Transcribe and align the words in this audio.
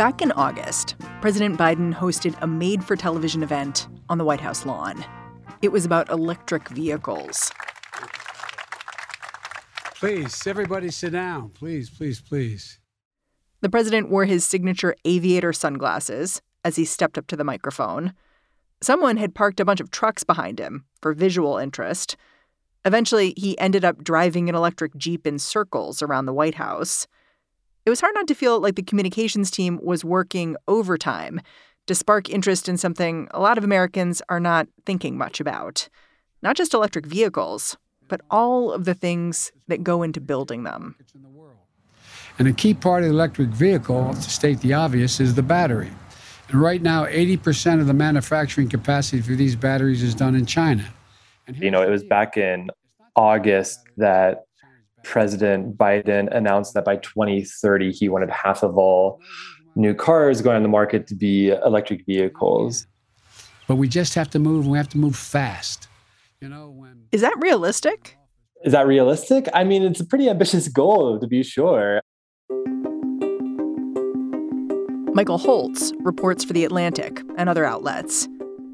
Back 0.00 0.22
in 0.22 0.32
August, 0.32 0.96
President 1.20 1.58
Biden 1.58 1.92
hosted 1.92 2.34
a 2.40 2.46
made 2.46 2.82
for 2.82 2.96
television 2.96 3.42
event 3.42 3.86
on 4.08 4.16
the 4.16 4.24
White 4.24 4.40
House 4.40 4.64
lawn. 4.64 5.04
It 5.60 5.72
was 5.72 5.84
about 5.84 6.08
electric 6.08 6.70
vehicles. 6.70 7.52
Please, 9.96 10.46
everybody 10.46 10.90
sit 10.90 11.12
down. 11.12 11.50
Please, 11.50 11.90
please, 11.90 12.18
please. 12.18 12.78
The 13.60 13.68
president 13.68 14.08
wore 14.08 14.24
his 14.24 14.42
signature 14.42 14.96
aviator 15.04 15.52
sunglasses 15.52 16.40
as 16.64 16.76
he 16.76 16.86
stepped 16.86 17.18
up 17.18 17.26
to 17.26 17.36
the 17.36 17.44
microphone. 17.44 18.14
Someone 18.80 19.18
had 19.18 19.34
parked 19.34 19.60
a 19.60 19.66
bunch 19.66 19.80
of 19.80 19.90
trucks 19.90 20.24
behind 20.24 20.58
him 20.58 20.86
for 21.02 21.12
visual 21.12 21.58
interest. 21.58 22.16
Eventually, 22.86 23.34
he 23.36 23.58
ended 23.58 23.84
up 23.84 24.02
driving 24.02 24.48
an 24.48 24.54
electric 24.54 24.96
Jeep 24.96 25.26
in 25.26 25.38
circles 25.38 26.00
around 26.00 26.24
the 26.24 26.32
White 26.32 26.54
House. 26.54 27.06
It 27.86 27.90
was 27.90 28.00
hard 28.00 28.14
not 28.14 28.28
to 28.28 28.34
feel 28.34 28.60
like 28.60 28.74
the 28.74 28.82
communications 28.82 29.50
team 29.50 29.80
was 29.82 30.04
working 30.04 30.56
overtime 30.68 31.40
to 31.86 31.94
spark 31.94 32.28
interest 32.28 32.68
in 32.68 32.76
something 32.76 33.26
a 33.32 33.40
lot 33.40 33.58
of 33.58 33.64
Americans 33.64 34.22
are 34.28 34.40
not 34.40 34.68
thinking 34.86 35.16
much 35.16 35.40
about 35.40 35.88
not 36.42 36.56
just 36.56 36.74
electric 36.74 37.06
vehicles, 37.06 37.76
but 38.08 38.20
all 38.30 38.72
of 38.72 38.84
the 38.84 38.94
things 38.94 39.52
that 39.68 39.84
go 39.84 40.02
into 40.02 40.20
building 40.20 40.64
them. 40.64 40.96
And 42.38 42.48
a 42.48 42.52
key 42.52 42.74
part 42.74 43.02
of 43.02 43.10
the 43.10 43.14
electric 43.14 43.48
vehicle, 43.50 44.14
to 44.14 44.22
state 44.22 44.60
the 44.60 44.72
obvious, 44.72 45.20
is 45.20 45.34
the 45.34 45.42
battery. 45.42 45.90
And 46.48 46.60
right 46.60 46.80
now, 46.80 47.04
80% 47.04 47.80
of 47.80 47.86
the 47.86 47.94
manufacturing 47.94 48.68
capacity 48.68 49.20
for 49.20 49.32
these 49.32 49.54
batteries 49.54 50.02
is 50.02 50.14
done 50.14 50.34
in 50.34 50.46
China. 50.46 50.84
You 51.54 51.70
know, 51.70 51.82
it 51.82 51.90
was 51.90 52.02
back 52.02 52.36
in 52.36 52.70
August 53.14 53.80
that 53.96 54.44
President 55.02 55.76
Biden 55.76 56.34
announced 56.34 56.74
that 56.74 56.84
by 56.84 56.96
2030, 56.96 57.92
he 57.92 58.08
wanted 58.08 58.30
half 58.30 58.62
of 58.62 58.76
all 58.76 59.20
new 59.74 59.94
cars 59.94 60.42
going 60.42 60.56
on 60.56 60.62
the 60.62 60.68
market 60.68 61.06
to 61.08 61.14
be 61.14 61.50
electric 61.50 62.04
vehicles. 62.06 62.86
But 63.66 63.76
we 63.76 63.88
just 63.88 64.14
have 64.14 64.30
to 64.30 64.38
move, 64.38 64.66
we 64.66 64.78
have 64.78 64.88
to 64.90 64.98
move 64.98 65.16
fast. 65.16 65.88
You 66.40 66.48
know, 66.48 66.70
when 66.70 67.04
Is 67.12 67.20
that 67.20 67.34
realistic? 67.40 68.16
Is 68.64 68.72
that 68.72 68.86
realistic? 68.86 69.48
I 69.54 69.64
mean, 69.64 69.82
it's 69.82 70.00
a 70.00 70.06
pretty 70.06 70.28
ambitious 70.28 70.68
goal, 70.68 71.18
to 71.18 71.26
be 71.26 71.42
sure. 71.42 72.00
Michael 75.14 75.38
Holtz 75.38 75.92
reports 76.00 76.44
for 76.44 76.52
The 76.52 76.64
Atlantic 76.64 77.20
and 77.36 77.48
other 77.48 77.64
outlets. 77.64 78.28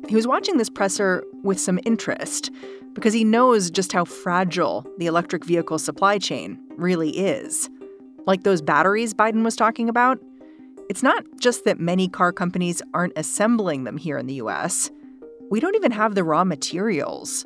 He 0.09 0.15
was 0.15 0.27
watching 0.27 0.59
this 0.59 0.71
presser 0.71 1.25
with 1.43 1.59
some 1.59 1.81
interest 1.85 2.51
because 2.97 3.13
he 3.13 3.25
knows 3.25 3.71
just 3.71 3.93
how 3.93 4.07
fragile 4.07 4.87
the 4.97 5.07
electric 5.07 5.45
vehicle 5.45 5.79
supply 5.79 6.19
chain 6.19 6.59
really 6.77 7.11
is. 7.11 7.69
Like 8.27 8.43
those 8.43 8.63
batteries 8.63 9.13
Biden 9.13 9.45
was 9.45 9.55
talking 9.55 9.91
about, 9.91 10.19
it's 10.89 11.03
not 11.03 11.23
just 11.39 11.67
that 11.67 11.79
many 11.79 12.09
car 12.09 12.33
companies 12.33 12.81
aren't 12.95 13.13
assembling 13.17 13.85
them 13.85 13.99
here 13.99 14.17
in 14.17 14.27
the 14.27 14.35
US. 14.37 14.91
We 15.51 15.61
don't 15.61 15.77
even 15.77 15.93
have 15.93 16.15
the 16.15 16.25
raw 16.25 16.43
materials. 16.43 17.45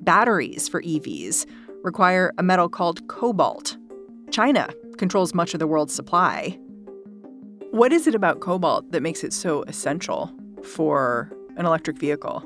Batteries 0.00 0.68
for 0.68 0.82
EVs 0.82 1.46
require 1.84 2.32
a 2.36 2.42
metal 2.42 2.68
called 2.68 3.06
cobalt. 3.06 3.76
China 4.32 4.68
controls 4.96 5.32
much 5.32 5.54
of 5.54 5.60
the 5.60 5.68
world's 5.68 5.94
supply. 5.94 6.58
What 7.70 7.92
is 7.92 8.08
it 8.08 8.16
about 8.16 8.40
cobalt 8.40 8.90
that 8.90 9.02
makes 9.02 9.22
it 9.22 9.32
so 9.32 9.62
essential 9.68 10.32
for 10.64 11.30
an 11.56 11.66
electric 11.66 11.98
vehicle? 11.98 12.44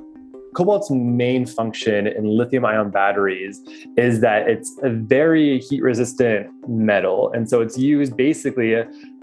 Cobalt's 0.55 0.91
main 0.91 1.47
function 1.47 2.07
in 2.07 2.25
lithium 2.27 2.65
ion 2.65 2.91
batteries 2.91 3.61
is 3.97 4.21
that 4.21 4.49
it's 4.49 4.79
a 4.83 4.91
very 4.91 5.61
heat 5.61 5.83
resistant 5.83 6.49
metal. 6.69 7.33
And 7.33 7.49
so 7.49 7.63
it's 7.63 7.79
used 7.79 8.17
basically 8.17 8.75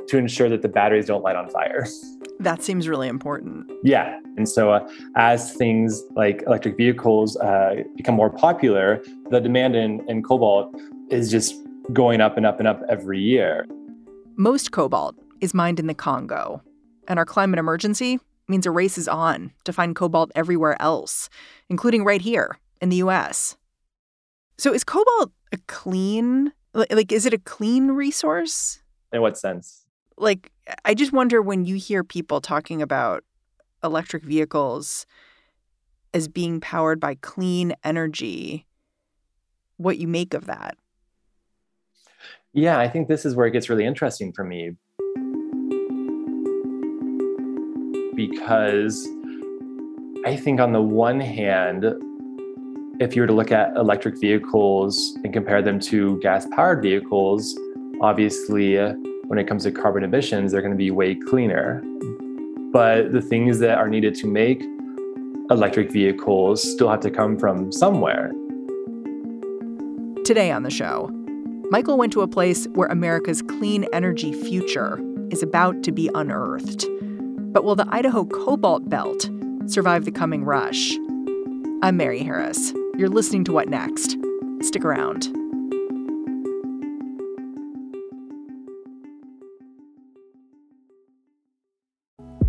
to 0.08 0.18
ensure 0.18 0.50
that 0.50 0.64
the 0.64 0.68
batteries 0.68 1.06
don't 1.06 1.24
light 1.24 1.36
on 1.36 1.48
fire. 1.50 1.88
That 2.40 2.64
seems 2.64 2.88
really 2.88 3.08
important. 3.08 3.72
Yeah. 3.84 4.18
And 4.38 4.50
so 4.50 4.72
uh, 4.72 4.88
as 5.16 5.54
things 5.54 6.02
like 6.16 6.42
electric 6.48 6.78
vehicles 6.78 7.38
uh, 7.38 7.84
become 7.96 8.16
more 8.16 8.30
popular, 8.30 9.04
the 9.30 9.40
demand 9.40 9.76
in, 9.76 10.10
in 10.10 10.24
cobalt 10.24 10.74
is 11.12 11.30
just 11.30 11.54
going 11.94 12.22
up 12.22 12.38
and 12.38 12.46
up 12.46 12.60
and 12.60 12.68
up 12.68 12.82
every 12.90 13.20
year. 13.20 13.68
Most 14.36 14.72
cobalt 14.72 15.16
is 15.42 15.54
mined 15.54 15.80
in 15.80 15.88
the 15.88 15.94
Congo, 15.94 16.62
and 17.08 17.20
our 17.20 17.26
climate 17.26 17.60
emergency 17.60 18.20
means 18.50 18.66
a 18.66 18.72
race 18.72 18.98
is 18.98 19.08
on 19.08 19.52
to 19.64 19.74
find 19.74 19.96
cobalt 19.96 20.32
everywhere 20.36 20.80
else, 20.82 21.30
including 21.70 22.04
right 22.04 22.22
here 22.22 22.60
in 22.82 22.90
the 22.90 22.98
US. 22.98 23.58
So 24.58 24.74
is 24.74 24.84
cobalt 24.84 25.32
a 25.52 25.58
clean 25.68 26.52
like 26.74 27.12
is 27.12 27.26
it 27.26 27.34
a 27.34 27.40
clean 27.40 27.90
resource? 27.90 28.82
In 29.12 29.22
what 29.22 29.38
sense? 29.38 29.86
Like 30.18 30.52
I 30.86 30.94
just 30.94 31.14
wonder 31.14 31.42
when 31.42 31.66
you 31.66 31.76
hear 31.76 32.04
people 32.04 32.42
talking 32.42 32.82
about 32.82 33.24
electric 33.84 34.24
vehicles 34.24 35.06
as 36.14 36.28
being 36.28 36.60
powered 36.60 37.00
by 37.00 37.16
clean 37.16 37.74
energy, 37.84 38.66
what 39.78 39.98
you 39.98 40.08
make 40.08 40.34
of 40.34 40.46
that. 40.48 40.78
Yeah, 42.54 42.80
I 42.80 42.90
think 42.90 43.08
this 43.08 43.26
is 43.26 43.36
where 43.36 43.46
it 43.46 43.52
gets 43.52 43.70
really 43.70 43.86
interesting 43.86 44.34
for 44.34 44.44
me 44.44 44.76
because 48.28 49.08
I 50.26 50.36
think, 50.36 50.60
on 50.60 50.74
the 50.74 50.82
one 50.82 51.22
hand, 51.22 51.86
if 53.00 53.16
you 53.16 53.22
were 53.22 53.28
to 53.28 53.34
look 53.34 53.54
at 53.54 53.74
electric 53.78 54.20
vehicles 54.20 55.18
and 55.24 55.32
compare 55.32 55.62
them 55.62 55.80
to 55.80 56.20
gas 56.20 56.46
powered 56.52 56.82
vehicles, 56.82 57.58
obviously, 58.02 58.76
when 59.28 59.40
it 59.40 59.48
comes 59.48 59.64
to 59.64 59.72
carbon 59.72 60.04
emissions, 60.04 60.52
they're 60.52 60.62
going 60.62 60.74
to 60.74 60.78
be 60.78 60.92
way 60.92 61.16
cleaner. 61.16 61.82
But 62.74 63.14
the 63.14 63.22
things 63.22 63.60
that 63.60 63.78
are 63.78 63.88
needed 63.88 64.16
to 64.16 64.28
make 64.28 64.62
electric 65.50 65.90
vehicles 65.90 66.62
still 66.62 66.90
have 66.90 67.00
to 67.00 67.10
come 67.10 67.40
from 67.40 67.72
somewhere. 67.72 68.34
Today 70.26 70.52
on 70.52 70.64
the 70.64 70.70
show, 70.70 71.10
Michael 71.72 71.98
went 71.98 72.12
to 72.14 72.22
a 72.22 72.28
place 72.28 72.68
where 72.74 72.90
America's 72.90 73.42
clean 73.42 73.86
energy 73.94 74.34
future 74.34 75.00
is 75.32 75.42
about 75.42 75.84
to 75.84 75.94
be 75.94 76.10
unearthed. 76.14 76.86
But 77.52 77.64
will 77.64 77.76
the 77.76 77.88
Idaho 77.90 78.26
Cobalt 78.26 78.90
Belt 78.90 79.28
survive 79.66 80.06
the 80.06 80.12
coming 80.12 80.44
rush? 80.44 80.96
I'm 81.82 81.98
Mary 81.98 82.22
Harris. 82.22 82.74
You're 82.96 83.10
listening 83.10 83.44
to 83.46 83.52
What 83.52 83.68
Next? 83.68 84.18
Stick 84.62 84.86
around. 84.86 85.34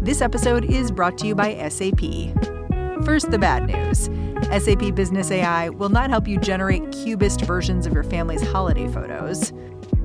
This 0.03 0.21
episode 0.21 0.65
is 0.65 0.91
brought 0.91 1.17
to 1.19 1.27
you 1.27 1.35
by 1.35 1.55
SAP. 1.69 2.01
First, 3.05 3.31
the 3.31 3.39
bad 3.39 3.69
news 3.69 4.11
SAP 4.51 4.95
Business 4.95 5.31
AI 5.31 5.69
will 5.69 5.89
not 5.89 6.11
help 6.11 6.27
you 6.27 6.39
generate 6.39 6.91
cubist 6.93 7.43
versions 7.43 7.87
of 7.87 7.93
your 7.93 8.03
family's 8.03 8.43
holiday 8.43 8.89
photos, 8.89 9.53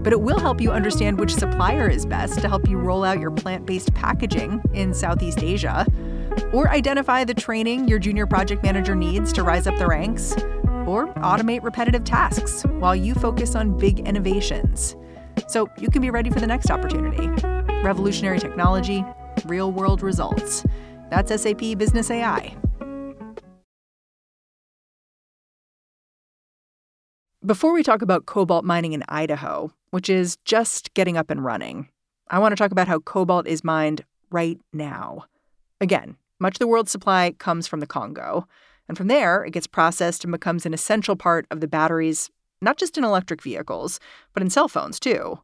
but 0.06 0.13
it 0.13 0.22
will 0.22 0.40
help 0.40 0.62
you 0.62 0.72
understand 0.72 1.19
which 1.19 1.34
supplier 1.34 1.90
is 1.90 2.06
best 2.06 2.40
to 2.40 2.48
help 2.48 2.69
you 2.69 2.78
roll 2.78 3.04
out 3.04 3.19
your 3.19 3.31
plant 3.31 3.66
based 3.66 3.92
packaging 3.96 4.62
in 4.72 4.94
Southeast 4.94 5.42
Asia, 5.42 5.84
or 6.54 6.69
identify 6.69 7.24
the 7.24 7.34
training 7.34 7.88
your 7.88 7.98
junior 7.98 8.28
project 8.28 8.62
manager 8.62 8.94
needs 8.94 9.34
to 9.34 9.42
rise 9.42 9.66
up 9.66 9.75
the 9.80 9.88
ranks, 9.88 10.34
or 10.86 11.12
automate 11.16 11.63
repetitive 11.63 12.04
tasks 12.04 12.62
while 12.78 12.96
you 12.96 13.16
focus 13.16 13.56
on 13.56 13.75
big 13.80 14.00
innovations. 14.02 14.96
So 15.48 15.68
you 15.80 15.90
can 15.90 16.04
be 16.04 16.12
ready 16.12 16.30
for 16.30 16.40
the 16.40 16.48
next 16.48 16.69
opportunity. 16.69 17.28
Revolutionary 17.84 18.38
technology, 18.38 19.04
real 19.46 19.72
world 19.72 20.04
results. 20.04 20.63
That's 21.10 21.42
SAP 21.42 21.80
Business 21.80 22.12
AI. 22.12 22.56
Before 27.46 27.74
we 27.74 27.84
talk 27.84 28.02
about 28.02 28.26
cobalt 28.26 28.66
mining 28.66 28.94
in 28.94 29.04
Idaho, 29.08 29.70
which 29.92 30.10
is 30.10 30.38
just 30.46 30.92
getting 30.96 31.16
up 31.16 31.30
and 31.30 31.46
running, 31.46 31.90
I 32.28 32.40
want 32.40 32.54
to 32.54 32.56
talk 32.56 32.72
about 32.72 32.88
how 32.88 32.98
cobalt 32.98 33.46
is 33.46 33.64
mined 33.64 34.04
right 34.32 34.60
now. 34.74 35.26
Again, 35.80 36.18
much 36.40 36.56
of 36.56 36.60
the 36.60 36.68
world's 36.68 36.90
supply 36.90 37.36
comes 37.38 37.68
from 37.68 37.82
the 37.82 37.86
Congo. 37.86 38.48
And 38.88 38.98
from 38.98 39.10
there, 39.10 39.44
it 39.44 39.52
gets 39.52 39.68
processed 39.68 40.24
and 40.24 40.32
becomes 40.32 40.66
an 40.66 40.74
essential 40.74 41.16
part 41.16 41.46
of 41.52 41.62
the 41.62 41.68
batteries, 41.68 42.32
not 42.64 42.78
just 42.78 42.98
in 42.98 43.04
electric 43.04 43.44
vehicles, 43.44 44.00
but 44.34 44.42
in 44.42 44.50
cell 44.50 44.68
phones 44.68 45.00
too. 45.00 45.40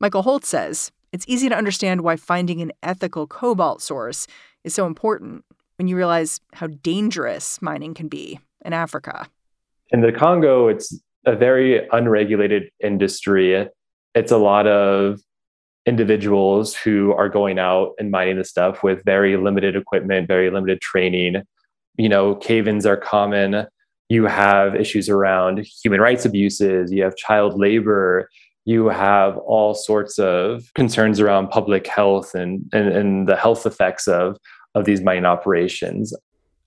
Michael 0.00 0.22
Holtz 0.22 0.48
says 0.48 0.90
it's 1.12 1.28
easy 1.28 1.48
to 1.48 1.56
understand 1.56 2.00
why 2.00 2.16
finding 2.16 2.60
an 2.60 2.72
ethical 2.82 3.28
cobalt 3.28 3.80
source 3.80 4.26
is 4.64 4.74
so 4.74 4.86
important 4.86 5.44
when 5.76 5.86
you 5.86 5.94
realize 5.94 6.40
how 6.54 6.66
dangerous 6.66 7.62
mining 7.62 7.94
can 7.94 8.08
be 8.08 8.40
in 8.64 8.72
Africa. 8.72 9.28
In 9.92 10.00
the 10.00 10.12
Congo, 10.12 10.68
it's 10.68 10.98
a 11.26 11.34
very 11.34 11.86
unregulated 11.88 12.70
industry. 12.82 13.68
It's 14.14 14.32
a 14.32 14.36
lot 14.36 14.66
of 14.66 15.20
individuals 15.86 16.76
who 16.76 17.12
are 17.12 17.28
going 17.28 17.58
out 17.58 17.92
and 17.98 18.10
mining 18.10 18.36
the 18.36 18.44
stuff 18.44 18.82
with 18.82 19.04
very 19.04 19.36
limited 19.36 19.76
equipment, 19.76 20.28
very 20.28 20.50
limited 20.50 20.80
training. 20.80 21.42
You 21.96 22.08
know, 22.08 22.34
cave 22.36 22.68
ins 22.68 22.86
are 22.86 22.96
common. 22.96 23.66
You 24.08 24.26
have 24.26 24.74
issues 24.74 25.08
around 25.08 25.66
human 25.82 26.00
rights 26.00 26.24
abuses, 26.24 26.92
you 26.92 27.02
have 27.02 27.16
child 27.16 27.58
labor, 27.58 28.28
you 28.64 28.88
have 28.88 29.36
all 29.38 29.74
sorts 29.74 30.18
of 30.18 30.72
concerns 30.74 31.20
around 31.20 31.48
public 31.48 31.86
health 31.86 32.34
and, 32.34 32.68
and, 32.72 32.88
and 32.88 33.28
the 33.28 33.36
health 33.36 33.66
effects 33.66 34.06
of, 34.06 34.36
of 34.74 34.84
these 34.84 35.00
mining 35.00 35.24
operations. 35.24 36.14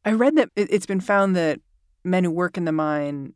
I 0.05 0.11
read 0.13 0.35
that 0.35 0.49
it's 0.55 0.85
been 0.85 0.99
found 0.99 1.35
that 1.35 1.59
men 2.03 2.23
who 2.23 2.31
work 2.31 2.57
in 2.57 2.65
the 2.65 2.71
mine, 2.71 3.33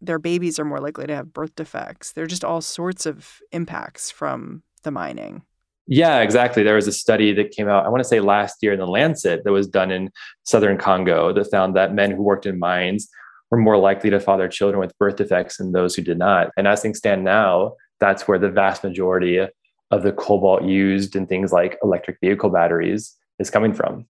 their 0.00 0.18
babies 0.18 0.58
are 0.58 0.64
more 0.64 0.80
likely 0.80 1.06
to 1.06 1.14
have 1.14 1.32
birth 1.32 1.54
defects. 1.56 2.12
There 2.12 2.24
are 2.24 2.28
just 2.28 2.44
all 2.44 2.60
sorts 2.60 3.06
of 3.06 3.40
impacts 3.52 4.10
from 4.10 4.62
the 4.82 4.90
mining. 4.90 5.42
Yeah, 5.86 6.20
exactly. 6.20 6.62
There 6.62 6.74
was 6.74 6.88
a 6.88 6.92
study 6.92 7.32
that 7.34 7.52
came 7.52 7.68
out, 7.68 7.86
I 7.86 7.88
want 7.88 8.02
to 8.02 8.08
say 8.08 8.20
last 8.20 8.56
year 8.60 8.72
in 8.72 8.78
the 8.78 8.86
Lancet, 8.86 9.44
that 9.44 9.52
was 9.52 9.68
done 9.68 9.90
in 9.90 10.10
southern 10.42 10.78
Congo 10.78 11.32
that 11.32 11.50
found 11.50 11.76
that 11.76 11.94
men 11.94 12.10
who 12.10 12.22
worked 12.22 12.46
in 12.46 12.58
mines 12.58 13.08
were 13.50 13.58
more 13.58 13.78
likely 13.78 14.10
to 14.10 14.18
father 14.18 14.48
children 14.48 14.80
with 14.80 14.98
birth 14.98 15.16
defects 15.16 15.58
than 15.58 15.72
those 15.72 15.94
who 15.94 16.02
did 16.02 16.18
not. 16.18 16.50
And 16.56 16.66
as 16.66 16.82
things 16.82 16.98
stand 16.98 17.22
now, 17.22 17.74
that's 18.00 18.26
where 18.26 18.38
the 18.38 18.50
vast 18.50 18.82
majority 18.82 19.38
of 19.38 20.02
the 20.02 20.12
cobalt 20.12 20.64
used 20.64 21.14
in 21.14 21.26
things 21.26 21.52
like 21.52 21.78
electric 21.82 22.18
vehicle 22.20 22.50
batteries 22.50 23.14
is 23.38 23.50
coming 23.50 23.72
from. 23.72 24.06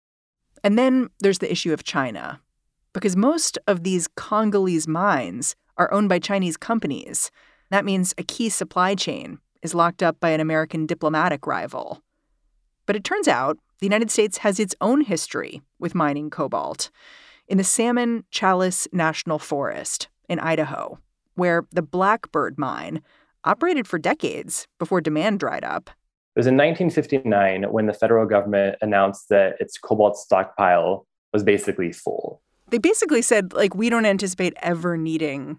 And 0.63 0.79
then 0.79 1.09
there's 1.21 1.39
the 1.39 1.51
issue 1.51 1.73
of 1.73 1.85
China, 1.85 2.41
because 2.93 3.17
most 3.17 3.59
of 3.67 3.83
these 3.83 4.09
Congolese 4.17 4.89
mines 4.89 5.57
are 5.77 5.93
owned 5.93 6.09
by 6.09 6.19
Chinese 6.19 6.57
companies. 6.57 7.31
That 7.71 7.85
means 7.85 8.15
a 8.19 8.23
key 8.23 8.49
supply 8.49 8.95
chain 8.95 9.39
is 9.63 9.75
locked 9.75 10.03
up 10.03 10.21
by 10.21 10.31
an 10.31 10.41
American 10.41 10.87
diplomatic 10.87 11.47
rival. 11.47 12.03
But 12.87 12.97
it 12.97 13.05
turns 13.05 13.29
out 13.29 13.59
the 13.79 13.87
United 13.87 14.11
States 14.11 14.39
has 14.39 14.61
its 14.61 14.75
own 14.81 15.03
history 15.03 15.63
with 15.79 15.95
mining 15.95 16.31
cobalt 16.31 16.91
in 17.49 17.59
the 17.59 17.65
Salmon 17.65 18.25
Challis 18.31 18.87
National 18.93 19.39
Forest 19.39 20.09
in 20.29 20.39
Idaho, 20.39 20.99
where 21.35 21.67
the 21.71 21.83
Blackbird 21.83 22.59
mine 22.59 23.03
operated 23.45 23.89
for 23.89 23.99
decades 23.99 24.67
before 24.79 25.01
demand 25.01 25.41
dried 25.41 25.65
up. 25.65 25.91
It 26.35 26.39
was 26.39 26.47
in 26.47 26.57
1959 26.57 27.65
when 27.71 27.87
the 27.87 27.93
federal 27.93 28.27
government 28.27 28.77
announced 28.81 29.29
that 29.29 29.57
its 29.61 29.79
cobalt 29.79 30.17
stockpile 30.17 31.07
was 31.33 31.43
basically 31.43 31.93
full. 31.93 32.41
They 32.73 32.79
basically 32.79 33.21
said, 33.21 33.53
like, 33.53 33.75
we 33.75 33.91
don't 33.91 34.07
anticipate 34.07 34.55
ever 34.63 34.97
needing 34.97 35.59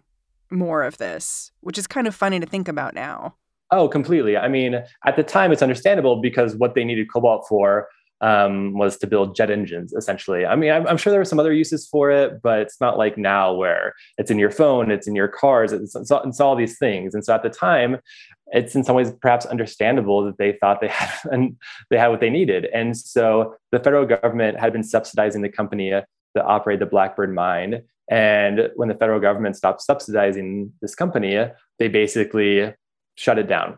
more 0.50 0.82
of 0.82 0.98
this, 0.98 1.52
which 1.62 1.78
is 1.78 1.86
kind 1.86 2.08
of 2.08 2.16
funny 2.16 2.40
to 2.40 2.46
think 2.48 2.68
about 2.68 2.96
now. 2.96 3.36
Oh, 3.70 3.88
completely. 3.88 4.36
I 4.36 4.48
mean, 4.48 4.84
at 5.06 5.16
the 5.16 5.22
time, 5.22 5.52
it's 5.52 5.62
understandable 5.62 6.22
because 6.22 6.56
what 6.56 6.74
they 6.74 6.84
needed 6.84 7.12
cobalt 7.14 7.46
for 7.48 7.88
um, 8.22 8.74
was 8.74 8.98
to 8.98 9.06
build 9.06 9.36
jet 9.36 9.52
engines, 9.52 9.94
essentially. 9.94 10.44
I 10.44 10.56
mean, 10.56 10.72
I'm, 10.72 10.88
I'm, 10.88 10.98
sure 10.98 11.12
there 11.12 11.20
were 11.20 11.26
some 11.26 11.40
other 11.40 11.54
uses 11.54 11.88
for 11.88 12.10
it, 12.10 12.42
but 12.42 12.62
it's 12.62 12.82
not 12.82 12.98
like 12.98 13.16
now 13.16 13.54
where 13.54 13.94
it's 14.18 14.32
in 14.32 14.40
your 14.40 14.50
phone, 14.50 14.90
it's 14.90 15.08
in 15.08 15.14
your 15.14 15.28
cars, 15.28 15.72
it's, 15.72 15.96
it's, 15.96 16.10
it's 16.10 16.40
all 16.40 16.56
these 16.56 16.80
things. 16.80 17.14
And 17.14 17.24
so 17.24 17.36
at 17.36 17.44
the 17.44 17.50
time, 17.50 17.98
it's 18.48 18.74
in 18.74 18.84
some 18.84 18.96
ways 18.96 19.12
perhaps 19.22 19.46
understandable 19.46 20.26
that 20.26 20.40
they 20.40 20.54
thought 20.54 20.82
they 20.82 20.88
had 20.88 21.12
and 21.32 21.58
they 21.92 21.98
had 22.00 22.08
what 22.08 22.22
they 22.22 22.32
needed. 22.32 22.66
And 22.74 22.98
so 22.98 23.56
the 23.72 23.80
federal 23.80 24.06
government 24.06 24.60
had 24.60 24.74
been 24.74 24.84
subsidizing 24.84 25.44
the 25.44 25.50
company 25.50 25.92
that 26.36 26.46
operated 26.46 26.82
the 26.82 26.90
Blackbird 26.90 27.34
mine. 27.34 27.84
And 28.10 28.70
when 28.76 28.90
the 28.90 28.96
federal 28.96 29.20
government 29.20 29.56
stopped 29.56 29.82
subsidizing 29.82 30.74
this 30.82 30.96
company, 30.96 31.46
they 31.80 31.88
basically 31.88 32.74
shut 33.16 33.40
it 33.40 33.48
down. 33.48 33.78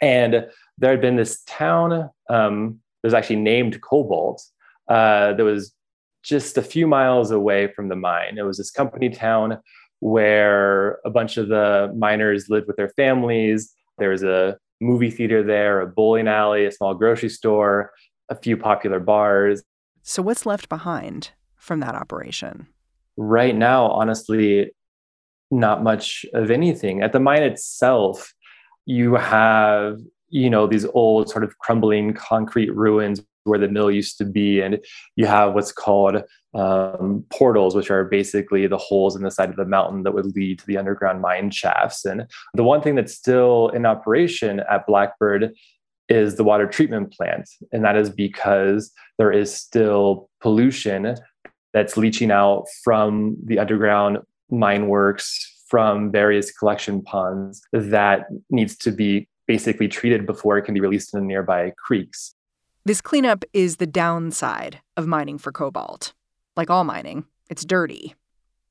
And 0.00 0.46
there 0.78 0.90
had 0.90 1.00
been 1.00 1.16
this 1.16 1.42
town 1.44 2.10
um, 2.30 2.80
that 3.02 3.06
was 3.06 3.14
actually 3.14 3.36
named 3.36 3.80
Cobalt 3.80 4.42
uh, 4.88 5.34
that 5.34 5.44
was 5.44 5.72
just 6.22 6.58
a 6.58 6.62
few 6.62 6.86
miles 6.86 7.30
away 7.30 7.68
from 7.68 7.88
the 7.88 7.96
mine. 7.96 8.38
It 8.38 8.42
was 8.42 8.58
this 8.58 8.70
company 8.70 9.10
town 9.10 9.58
where 10.00 10.98
a 11.04 11.10
bunch 11.10 11.36
of 11.36 11.48
the 11.48 11.92
miners 11.96 12.48
lived 12.48 12.66
with 12.66 12.76
their 12.76 12.90
families. 12.90 13.72
There 13.98 14.10
was 14.10 14.22
a 14.22 14.58
movie 14.80 15.10
theater 15.10 15.42
there, 15.42 15.80
a 15.80 15.86
bowling 15.86 16.28
alley, 16.28 16.64
a 16.64 16.72
small 16.72 16.94
grocery 16.94 17.28
store, 17.28 17.92
a 18.28 18.34
few 18.34 18.56
popular 18.56 19.00
bars. 19.00 19.62
So, 20.02 20.22
what's 20.22 20.46
left 20.46 20.68
behind 20.68 21.30
from 21.58 21.80
that 21.80 21.94
operation? 21.94 22.66
Right 23.16 23.54
now, 23.54 23.86
honestly, 23.86 24.70
not 25.50 25.82
much 25.82 26.24
of 26.34 26.50
anything. 26.50 27.02
At 27.02 27.12
the 27.12 27.20
mine 27.20 27.42
itself, 27.42 28.32
you 28.86 29.14
have 29.16 29.98
you 30.30 30.50
know 30.50 30.66
these 30.66 30.86
old 30.94 31.28
sort 31.28 31.44
of 31.44 31.58
crumbling 31.58 32.14
concrete 32.14 32.74
ruins 32.74 33.22
where 33.44 33.58
the 33.58 33.68
mill 33.68 33.90
used 33.90 34.18
to 34.18 34.24
be 34.24 34.60
and 34.60 34.78
you 35.16 35.26
have 35.26 35.54
what's 35.54 35.72
called 35.72 36.22
um, 36.54 37.24
portals 37.30 37.74
which 37.74 37.90
are 37.90 38.04
basically 38.04 38.66
the 38.66 38.76
holes 38.76 39.16
in 39.16 39.22
the 39.22 39.30
side 39.30 39.50
of 39.50 39.56
the 39.56 39.64
mountain 39.64 40.02
that 40.02 40.12
would 40.12 40.34
lead 40.36 40.58
to 40.58 40.66
the 40.66 40.76
underground 40.76 41.20
mine 41.20 41.50
shafts 41.50 42.04
and 42.04 42.26
the 42.54 42.64
one 42.64 42.82
thing 42.82 42.94
that's 42.94 43.14
still 43.14 43.68
in 43.68 43.86
operation 43.86 44.60
at 44.70 44.86
blackbird 44.86 45.52
is 46.08 46.36
the 46.36 46.44
water 46.44 46.66
treatment 46.66 47.12
plant 47.12 47.48
and 47.72 47.84
that 47.84 47.96
is 47.96 48.10
because 48.10 48.90
there 49.18 49.32
is 49.32 49.54
still 49.54 50.28
pollution 50.40 51.14
that's 51.72 51.96
leaching 51.96 52.30
out 52.30 52.64
from 52.82 53.36
the 53.44 53.58
underground 53.58 54.18
mine 54.50 54.88
works 54.88 55.54
from 55.68 56.10
various 56.10 56.50
collection 56.50 57.02
ponds 57.02 57.62
that 57.72 58.26
needs 58.50 58.76
to 58.78 58.90
be 58.90 59.28
basically 59.46 59.88
treated 59.88 60.26
before 60.26 60.56
it 60.58 60.62
can 60.62 60.74
be 60.74 60.80
released 60.80 61.12
in 61.14 61.20
the 61.20 61.26
nearby 61.26 61.72
creeks. 61.76 62.34
This 62.84 63.00
cleanup 63.00 63.44
is 63.52 63.76
the 63.76 63.86
downside 63.86 64.80
of 64.96 65.06
mining 65.06 65.38
for 65.38 65.52
cobalt. 65.52 66.14
Like 66.56 66.70
all 66.70 66.84
mining, 66.84 67.24
it's 67.50 67.64
dirty. 67.64 68.14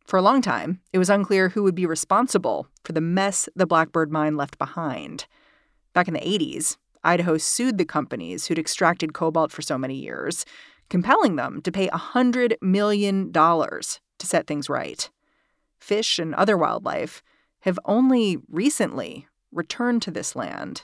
For 0.05 0.17
a 0.17 0.21
long 0.21 0.41
time, 0.41 0.79
it 0.93 0.97
was 0.97 1.09
unclear 1.09 1.49
who 1.49 1.63
would 1.63 1.75
be 1.75 1.85
responsible 1.85 2.67
for 2.83 2.93
the 2.93 3.01
mess 3.01 3.49
the 3.55 3.67
Blackbird 3.67 4.11
mine 4.11 4.37
left 4.37 4.57
behind. 4.57 5.25
Back 5.93 6.07
in 6.07 6.13
the 6.13 6.19
80s, 6.21 6.77
Idaho 7.03 7.37
sued 7.37 7.77
the 7.77 7.85
companies 7.85 8.47
who'd 8.47 8.59
extracted 8.59 9.13
cobalt 9.13 9.51
for 9.51 9.61
so 9.61 9.77
many 9.77 9.95
years, 9.95 10.45
compelling 10.89 11.35
them 11.35 11.61
to 11.61 11.71
pay 11.71 11.87
$100 11.89 12.55
million 12.61 13.31
to 13.31 14.25
set 14.25 14.47
things 14.47 14.69
right 14.69 15.09
fish 15.79 16.19
and 16.19 16.33
other 16.35 16.57
wildlife 16.57 17.21
have 17.61 17.79
only 17.85 18.37
recently 18.49 19.27
returned 19.51 20.01
to 20.01 20.11
this 20.11 20.35
land. 20.35 20.83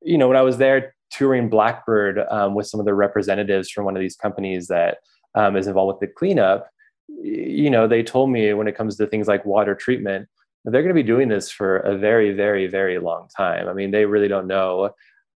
You 0.00 0.18
know, 0.18 0.28
when 0.28 0.36
I 0.36 0.42
was 0.42 0.58
there 0.58 0.94
touring 1.10 1.48
Blackbird 1.48 2.18
um, 2.30 2.54
with 2.54 2.66
some 2.66 2.80
of 2.80 2.86
the 2.86 2.94
representatives 2.94 3.70
from 3.70 3.84
one 3.84 3.96
of 3.96 4.00
these 4.00 4.16
companies 4.16 4.68
that 4.68 4.98
um, 5.34 5.56
is 5.56 5.66
involved 5.66 6.00
with 6.00 6.08
the 6.08 6.14
cleanup, 6.14 6.68
you 7.08 7.70
know, 7.70 7.86
they 7.86 8.02
told 8.02 8.30
me 8.30 8.52
when 8.54 8.68
it 8.68 8.76
comes 8.76 8.96
to 8.96 9.06
things 9.06 9.28
like 9.28 9.44
water 9.44 9.74
treatment, 9.74 10.28
they're 10.64 10.82
going 10.82 10.94
to 10.94 11.02
be 11.02 11.02
doing 11.02 11.28
this 11.28 11.50
for 11.50 11.78
a 11.78 11.96
very, 11.98 12.32
very, 12.32 12.66
very 12.66 12.98
long 12.98 13.28
time. 13.36 13.68
I 13.68 13.72
mean, 13.72 13.90
they 13.90 14.06
really 14.06 14.28
don't 14.28 14.46
know 14.46 14.90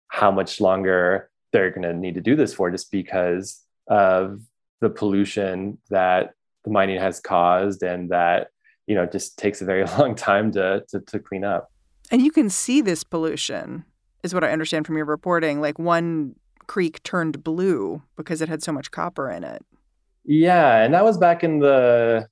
how 0.07 0.31
much 0.31 0.61
longer 0.61 1.29
they're 1.51 1.71
going 1.71 1.81
to 1.83 1.93
need 1.93 2.15
to 2.15 2.21
do 2.21 2.35
this 2.35 2.53
for 2.53 2.71
just 2.71 2.91
because 2.91 3.64
of 3.87 4.41
the 4.81 4.89
pollution 4.89 5.77
that 5.89 6.33
the 6.63 6.71
mining 6.71 6.99
has 6.99 7.19
caused 7.19 7.83
and 7.83 8.09
that 8.09 8.49
you 8.87 8.95
know, 8.95 9.05
just 9.05 9.37
takes 9.37 9.61
a 9.61 9.65
very 9.65 9.85
long 9.99 10.15
time 10.15 10.51
to, 10.53 10.83
to, 10.89 10.99
to 11.01 11.19
clean 11.19 11.43
up. 11.43 11.71
And 12.11 12.21
you 12.21 12.31
can 12.31 12.49
see 12.49 12.81
this 12.81 13.03
pollution, 13.03 13.85
is 14.23 14.33
what 14.33 14.43
I 14.43 14.51
understand 14.51 14.85
from 14.85 14.97
your 14.97 15.05
reporting. 15.05 15.61
Like 15.61 15.79
one 15.79 16.35
creek 16.67 17.01
turned 17.03 17.43
blue 17.43 18.01
because 18.15 18.41
it 18.41 18.49
had 18.49 18.63
so 18.63 18.71
much 18.71 18.91
copper 18.91 19.29
in 19.29 19.43
it. 19.43 19.63
Yeah, 20.23 20.83
and 20.83 20.93
that 20.93 21.03
was 21.03 21.17
back 21.17 21.43
in 21.43 21.59
the 21.59 22.27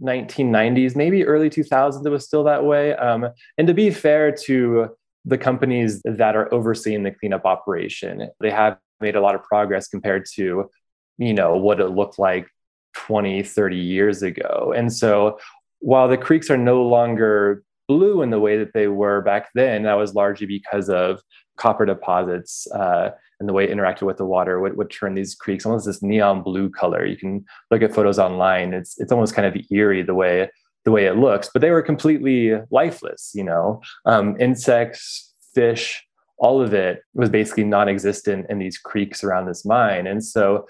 1990s, 0.00 0.94
maybe 0.94 1.24
early 1.24 1.50
2000s. 1.50 2.04
It 2.04 2.10
was 2.10 2.24
still 2.24 2.44
that 2.44 2.64
way. 2.64 2.94
Um, 2.94 3.28
and 3.58 3.66
to 3.66 3.74
be 3.74 3.90
fair 3.90 4.32
to 4.44 4.88
the 5.24 5.38
companies 5.38 6.00
that 6.04 6.36
are 6.36 6.52
overseeing 6.52 7.02
the 7.02 7.12
cleanup 7.12 7.44
operation, 7.44 8.28
they 8.40 8.50
have 8.50 8.78
made 9.00 9.16
a 9.16 9.20
lot 9.20 9.34
of 9.34 9.42
progress 9.42 9.88
compared 9.88 10.24
to, 10.34 10.70
you 11.18 11.34
know, 11.34 11.56
what 11.56 11.80
it 11.80 11.88
looked 11.88 12.18
like 12.18 12.48
20, 12.94 13.42
30 13.42 13.76
years 13.76 14.22
ago. 14.22 14.72
And 14.76 14.92
so 14.92 15.38
while 15.80 16.08
the 16.08 16.18
creeks 16.18 16.50
are 16.50 16.56
no 16.56 16.82
longer 16.82 17.64
blue 17.88 18.22
in 18.22 18.30
the 18.30 18.40
way 18.40 18.56
that 18.58 18.72
they 18.72 18.88
were 18.88 19.20
back 19.20 19.50
then. 19.54 19.82
That 19.82 19.94
was 19.94 20.14
largely 20.14 20.46
because 20.46 20.88
of 20.88 21.20
copper 21.56 21.84
deposits 21.84 22.66
uh, 22.72 23.10
and 23.38 23.48
the 23.48 23.52
way 23.52 23.64
it 23.64 23.70
interacted 23.70 24.02
with 24.02 24.16
the 24.16 24.24
water 24.24 24.60
would, 24.60 24.76
would 24.76 24.90
turn 24.90 25.14
these 25.14 25.34
creeks 25.34 25.66
almost 25.66 25.86
this 25.86 26.02
neon 26.02 26.42
blue 26.42 26.70
color. 26.70 27.04
You 27.04 27.16
can 27.16 27.44
look 27.70 27.82
at 27.82 27.94
photos 27.94 28.18
online. 28.18 28.72
It's 28.72 28.98
it's 29.00 29.12
almost 29.12 29.34
kind 29.34 29.46
of 29.46 29.60
eerie 29.70 30.02
the 30.02 30.14
way 30.14 30.50
the 30.84 30.90
way 30.90 31.06
it 31.06 31.16
looks, 31.16 31.48
but 31.52 31.60
they 31.62 31.70
were 31.70 31.82
completely 31.82 32.52
lifeless. 32.70 33.32
You 33.34 33.44
know, 33.44 33.80
um, 34.06 34.40
insects, 34.40 35.32
fish, 35.54 36.04
all 36.38 36.62
of 36.62 36.72
it 36.74 37.02
was 37.14 37.30
basically 37.30 37.64
non-existent 37.64 38.46
in 38.48 38.58
these 38.58 38.78
creeks 38.78 39.22
around 39.22 39.46
this 39.46 39.64
mine. 39.64 40.06
And 40.06 40.24
so 40.24 40.66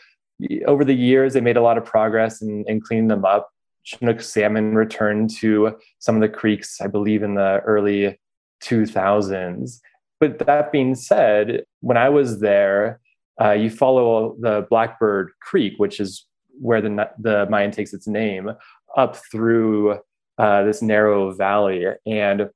over 0.66 0.84
the 0.84 0.94
years, 0.94 1.34
they 1.34 1.40
made 1.40 1.56
a 1.56 1.62
lot 1.62 1.78
of 1.78 1.84
progress 1.84 2.42
in, 2.42 2.64
in 2.66 2.80
cleaning 2.80 3.08
them 3.08 3.24
up. 3.24 3.50
Chinook 3.84 4.20
salmon 4.20 4.74
returned 4.74 5.30
to 5.38 5.76
some 5.98 6.14
of 6.14 6.20
the 6.20 6.28
creeks, 6.28 6.80
I 6.80 6.86
believe, 6.86 7.22
in 7.22 7.34
the 7.34 7.60
early 7.64 8.18
2000s. 8.62 9.80
But 10.20 10.38
that 10.46 10.70
being 10.70 10.94
said, 10.94 11.64
when 11.80 11.96
I 11.96 12.08
was 12.08 12.40
there, 12.40 13.00
uh, 13.40 13.52
you 13.52 13.70
follow 13.70 14.36
the 14.38 14.66
Blackbird 14.70 15.32
Creek, 15.40 15.74
which 15.78 15.98
is 15.98 16.26
where 16.60 16.80
the, 16.80 17.10
the 17.18 17.46
mine 17.50 17.72
takes 17.72 17.92
its 17.92 18.06
name, 18.06 18.50
up 18.96 19.16
through 19.16 19.98
uh, 20.38 20.62
this 20.62 20.80
narrow 20.80 21.32
valley. 21.32 21.86
And 22.06 22.50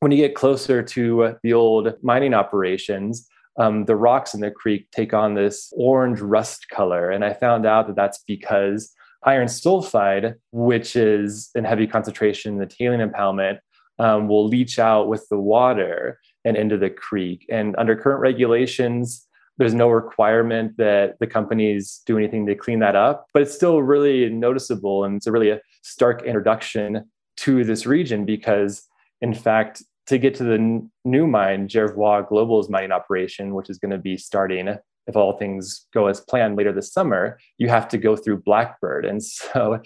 when 0.00 0.12
you 0.12 0.18
get 0.18 0.34
closer 0.34 0.82
to 0.82 1.36
the 1.42 1.52
old 1.52 1.94
mining 2.02 2.34
operations, 2.34 3.28
um, 3.58 3.84
the 3.84 3.96
rocks 3.96 4.34
in 4.34 4.40
the 4.40 4.50
creek 4.50 4.90
take 4.90 5.12
on 5.12 5.34
this 5.34 5.72
orange 5.76 6.20
rust 6.20 6.68
color. 6.68 7.10
And 7.10 7.24
I 7.24 7.34
found 7.34 7.66
out 7.66 7.86
that 7.86 7.96
that's 7.96 8.22
because 8.26 8.92
iron 9.24 9.48
sulfide, 9.48 10.34
which 10.52 10.96
is 10.96 11.50
in 11.54 11.64
heavy 11.64 11.86
concentration 11.86 12.54
in 12.54 12.58
the 12.58 12.66
tailing 12.66 13.00
impoundment, 13.00 13.58
um, 13.98 14.28
will 14.28 14.46
leach 14.46 14.78
out 14.78 15.08
with 15.08 15.26
the 15.28 15.38
water 15.38 16.18
and 16.44 16.56
into 16.56 16.76
the 16.76 16.90
creek. 16.90 17.46
And 17.50 17.76
under 17.78 17.94
current 17.94 18.20
regulations, 18.20 19.26
there's 19.58 19.74
no 19.74 19.88
requirement 19.88 20.76
that 20.78 21.18
the 21.20 21.26
companies 21.26 22.00
do 22.06 22.16
anything 22.16 22.46
to 22.46 22.54
clean 22.54 22.80
that 22.80 22.96
up, 22.96 23.26
but 23.32 23.42
it's 23.42 23.54
still 23.54 23.82
really 23.82 24.28
noticeable. 24.30 25.04
And 25.04 25.16
it's 25.16 25.26
a 25.26 25.32
really 25.32 25.50
a 25.50 25.60
stark 25.82 26.22
introduction 26.22 27.04
to 27.38 27.64
this 27.64 27.86
region 27.86 28.24
because, 28.24 28.82
in 29.20 29.34
fact, 29.34 29.82
to 30.06 30.18
get 30.18 30.34
to 30.36 30.44
the 30.44 30.54
n- 30.54 30.90
new 31.04 31.26
mine, 31.26 31.68
Jervois 31.68 32.28
Global's 32.28 32.68
mining 32.68 32.92
operation, 32.92 33.54
which 33.54 33.70
is 33.70 33.78
going 33.78 33.92
to 33.92 33.98
be 33.98 34.16
starting, 34.16 34.68
if 35.06 35.16
all 35.16 35.36
things 35.36 35.86
go 35.92 36.06
as 36.06 36.20
planned 36.20 36.56
later 36.56 36.72
this 36.72 36.92
summer, 36.92 37.38
you 37.58 37.68
have 37.68 37.88
to 37.88 37.98
go 37.98 38.16
through 38.16 38.42
Blackbird. 38.42 39.04
And 39.04 39.22
so 39.22 39.80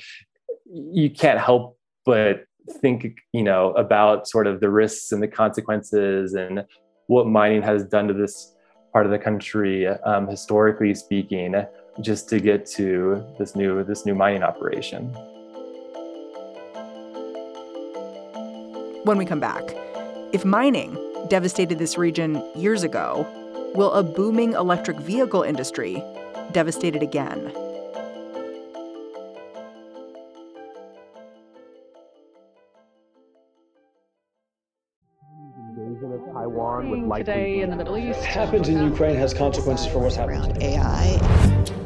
you 0.72 1.10
can't 1.10 1.38
help 1.38 1.78
but 2.04 2.44
think, 2.80 3.18
you 3.32 3.42
know, 3.42 3.72
about 3.72 4.28
sort 4.28 4.46
of 4.46 4.60
the 4.60 4.70
risks 4.70 5.12
and 5.12 5.22
the 5.22 5.28
consequences 5.28 6.34
and 6.34 6.64
what 7.06 7.26
mining 7.26 7.62
has 7.62 7.84
done 7.84 8.08
to 8.08 8.14
this 8.14 8.54
part 8.92 9.06
of 9.06 9.12
the 9.12 9.18
country, 9.18 9.86
um, 9.86 10.26
historically 10.26 10.94
speaking, 10.94 11.54
just 12.00 12.28
to 12.28 12.40
get 12.40 12.66
to 12.66 13.24
this 13.38 13.54
new 13.54 13.84
this 13.84 14.04
new 14.06 14.14
mining 14.14 14.42
operation. 14.42 15.12
When 19.04 19.18
we 19.18 19.24
come 19.24 19.40
back. 19.40 19.85
If 20.36 20.44
mining 20.44 20.98
devastated 21.28 21.78
this 21.78 21.96
region 21.96 22.44
years 22.54 22.82
ago, 22.82 23.26
will 23.74 23.90
a 23.92 24.02
booming 24.02 24.52
electric 24.52 24.98
vehicle 24.98 25.42
industry 25.42 26.02
devastate 26.52 26.94
it 26.94 27.02
again? 27.02 27.50
today 37.18 37.60
in 37.62 37.70
the 37.70 37.76
Middle 37.76 37.96
East. 37.96 38.20
Happens 38.20 38.68
in 38.68 38.82
Ukraine 38.84 39.16
has 39.16 39.32
consequences 39.32 39.86
for 39.86 40.00
what's 40.00 40.16
happening 40.16 40.40
around 40.40 40.62
AI. 40.62 41.18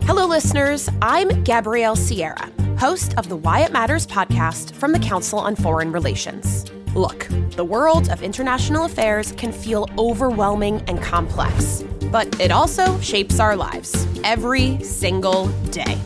Hello, 0.06 0.26
listeners. 0.26 0.88
I'm 1.00 1.44
Gabrielle 1.44 1.94
Sierra, 1.94 2.50
host 2.80 3.14
of 3.16 3.28
the 3.28 3.36
Why 3.36 3.60
It 3.60 3.72
Matters 3.72 4.08
podcast 4.08 4.72
from 4.72 4.90
the 4.90 4.98
Council 4.98 5.38
on 5.38 5.54
Foreign 5.54 5.92
Relations. 5.92 6.69
Look, 6.94 7.28
the 7.54 7.64
world 7.64 8.10
of 8.10 8.20
international 8.20 8.84
affairs 8.84 9.30
can 9.32 9.52
feel 9.52 9.88
overwhelming 9.96 10.82
and 10.88 11.00
complex, 11.00 11.84
but 12.10 12.40
it 12.40 12.50
also 12.50 12.98
shapes 12.98 13.38
our 13.38 13.54
lives 13.54 14.08
every 14.24 14.82
single 14.82 15.46
day. 15.70 15.98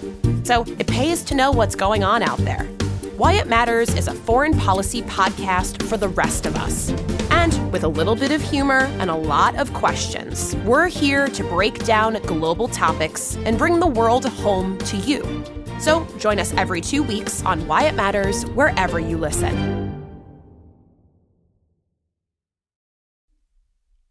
So 0.42 0.64
it 0.78 0.86
pays 0.86 1.22
to 1.24 1.34
know 1.34 1.50
what's 1.50 1.74
going 1.74 2.04
on 2.04 2.22
out 2.22 2.36
there. 2.40 2.64
Why 3.16 3.32
It 3.34 3.46
Matters 3.46 3.94
is 3.94 4.08
a 4.08 4.12
foreign 4.12 4.58
policy 4.58 5.00
podcast 5.02 5.82
for 5.84 5.96
the 5.96 6.08
rest 6.08 6.44
of 6.44 6.54
us. 6.56 6.90
And 7.30 7.72
with 7.72 7.84
a 7.84 7.88
little 7.88 8.14
bit 8.14 8.30
of 8.30 8.42
humor 8.42 8.90
and 8.98 9.08
a 9.08 9.16
lot 9.16 9.56
of 9.56 9.72
questions, 9.72 10.54
we're 10.66 10.88
here 10.88 11.28
to 11.28 11.44
break 11.44 11.82
down 11.86 12.14
global 12.26 12.68
topics 12.68 13.36
and 13.46 13.56
bring 13.56 13.80
the 13.80 13.86
world 13.86 14.26
home 14.26 14.76
to 14.78 14.98
you. 14.98 15.44
So 15.78 16.06
join 16.18 16.38
us 16.38 16.52
every 16.54 16.82
two 16.82 17.02
weeks 17.02 17.42
on 17.44 17.66
Why 17.66 17.84
It 17.84 17.94
Matters 17.94 18.44
wherever 18.50 19.00
you 19.00 19.16
listen. 19.16 19.83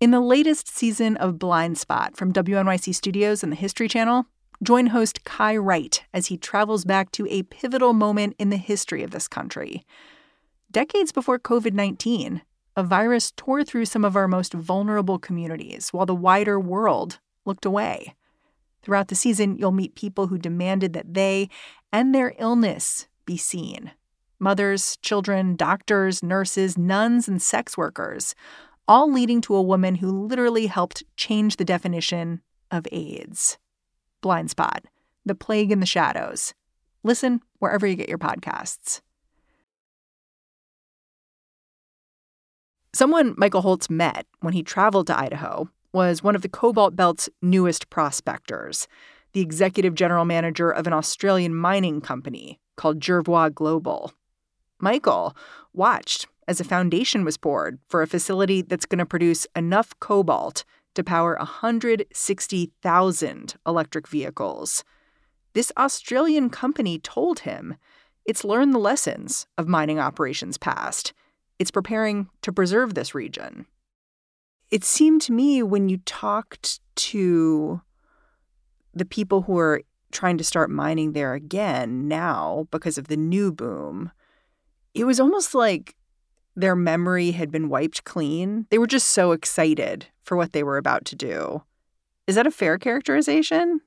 In 0.03 0.11
the 0.11 0.19
latest 0.19 0.67
season 0.67 1.15
of 1.15 1.39
Blind 1.39 1.77
Spot 1.77 2.17
from 2.17 2.33
WNYC 2.33 2.93
Studios 2.93 3.41
and 3.41 3.53
the 3.53 3.55
History 3.55 3.87
Channel, 3.87 4.25
join 4.61 4.87
host 4.87 5.23
Kai 5.23 5.55
Wright 5.55 6.03
as 6.13 6.25
he 6.25 6.35
travels 6.35 6.83
back 6.83 7.09
to 7.13 7.25
a 7.29 7.43
pivotal 7.43 7.93
moment 7.93 8.35
in 8.37 8.49
the 8.49 8.57
history 8.57 9.01
of 9.01 9.11
this 9.11 9.29
country. 9.29 9.85
Decades 10.69 11.13
before 11.13 11.39
COVID 11.39 11.71
19, 11.71 12.41
a 12.75 12.83
virus 12.83 13.31
tore 13.37 13.63
through 13.63 13.85
some 13.85 14.03
of 14.03 14.17
our 14.17 14.27
most 14.27 14.53
vulnerable 14.53 15.19
communities 15.19 15.93
while 15.93 16.05
the 16.05 16.13
wider 16.13 16.59
world 16.59 17.19
looked 17.45 17.65
away. 17.65 18.13
Throughout 18.81 19.07
the 19.07 19.15
season, 19.15 19.55
you'll 19.55 19.71
meet 19.71 19.95
people 19.95 20.27
who 20.27 20.37
demanded 20.37 20.91
that 20.91 21.13
they 21.13 21.47
and 21.93 22.13
their 22.13 22.33
illness 22.39 23.07
be 23.25 23.37
seen 23.37 23.91
mothers, 24.37 24.97
children, 24.97 25.55
doctors, 25.55 26.21
nurses, 26.21 26.77
nuns, 26.77 27.29
and 27.29 27.41
sex 27.41 27.77
workers 27.77 28.35
all 28.87 29.11
leading 29.11 29.41
to 29.41 29.55
a 29.55 29.61
woman 29.61 29.95
who 29.95 30.27
literally 30.27 30.67
helped 30.67 31.03
change 31.15 31.55
the 31.55 31.65
definition 31.65 32.41
of 32.71 32.87
AIDS. 32.91 33.57
Blind 34.21 34.49
Spot, 34.49 34.83
The 35.25 35.35
Plague 35.35 35.71
in 35.71 35.79
the 35.79 35.85
Shadows. 35.85 36.53
Listen 37.03 37.41
wherever 37.59 37.85
you 37.85 37.95
get 37.95 38.09
your 38.09 38.17
podcasts. 38.17 39.01
Someone 42.95 43.33
Michael 43.37 43.61
Holtz 43.61 43.89
met 43.89 44.27
when 44.41 44.53
he 44.53 44.61
traveled 44.61 45.07
to 45.07 45.17
Idaho 45.17 45.67
was 45.93 46.23
one 46.23 46.35
of 46.35 46.41
the 46.41 46.49
Cobalt 46.49 46.95
Belt's 46.95 47.29
newest 47.41 47.89
prospectors, 47.89 48.87
the 49.33 49.41
executive 49.41 49.95
general 49.95 50.25
manager 50.25 50.69
of 50.69 50.87
an 50.87 50.93
Australian 50.93 51.55
mining 51.55 52.01
company 52.01 52.59
called 52.75 52.99
Jervois 52.99 53.53
Global. 53.53 54.13
Michael 54.79 55.35
watched 55.73 56.27
as 56.47 56.59
a 56.59 56.65
foundation 56.65 57.25
was 57.25 57.37
poured 57.37 57.79
for 57.87 58.01
a 58.01 58.07
facility 58.07 58.61
that's 58.61 58.85
going 58.85 58.99
to 58.99 59.05
produce 59.05 59.47
enough 59.55 59.97
cobalt 59.99 60.63
to 60.95 61.03
power 61.03 61.35
160,000 61.37 63.55
electric 63.65 64.07
vehicles. 64.07 64.83
This 65.53 65.71
Australian 65.77 66.49
company 66.49 66.99
told 66.99 67.39
him 67.39 67.75
it's 68.25 68.43
learned 68.43 68.73
the 68.73 68.79
lessons 68.79 69.47
of 69.57 69.67
mining 69.67 69.99
operations 69.99 70.57
past. 70.57 71.13
It's 71.59 71.71
preparing 71.71 72.29
to 72.41 72.51
preserve 72.51 72.93
this 72.93 73.15
region. 73.15 73.65
It 74.71 74.83
seemed 74.83 75.21
to 75.23 75.31
me 75.31 75.61
when 75.61 75.89
you 75.89 75.97
talked 75.97 76.79
to 76.95 77.81
the 78.93 79.05
people 79.05 79.43
who 79.43 79.57
are 79.57 79.81
trying 80.11 80.37
to 80.37 80.43
start 80.43 80.69
mining 80.69 81.13
there 81.13 81.33
again 81.33 82.07
now 82.07 82.67
because 82.71 82.97
of 82.97 83.07
the 83.07 83.17
new 83.17 83.51
boom, 83.51 84.11
it 84.93 85.05
was 85.05 85.19
almost 85.19 85.53
like 85.53 85.95
their 86.55 86.75
memory 86.75 87.31
had 87.31 87.51
been 87.51 87.69
wiped 87.69 88.03
clean. 88.03 88.67
They 88.69 88.77
were 88.77 88.87
just 88.87 89.09
so 89.09 89.31
excited 89.31 90.07
for 90.23 90.37
what 90.37 90.53
they 90.53 90.63
were 90.63 90.77
about 90.77 91.05
to 91.05 91.15
do. 91.15 91.63
Is 92.27 92.35
that 92.35 92.47
a 92.47 92.51
fair 92.51 92.77
characterization? 92.77 93.81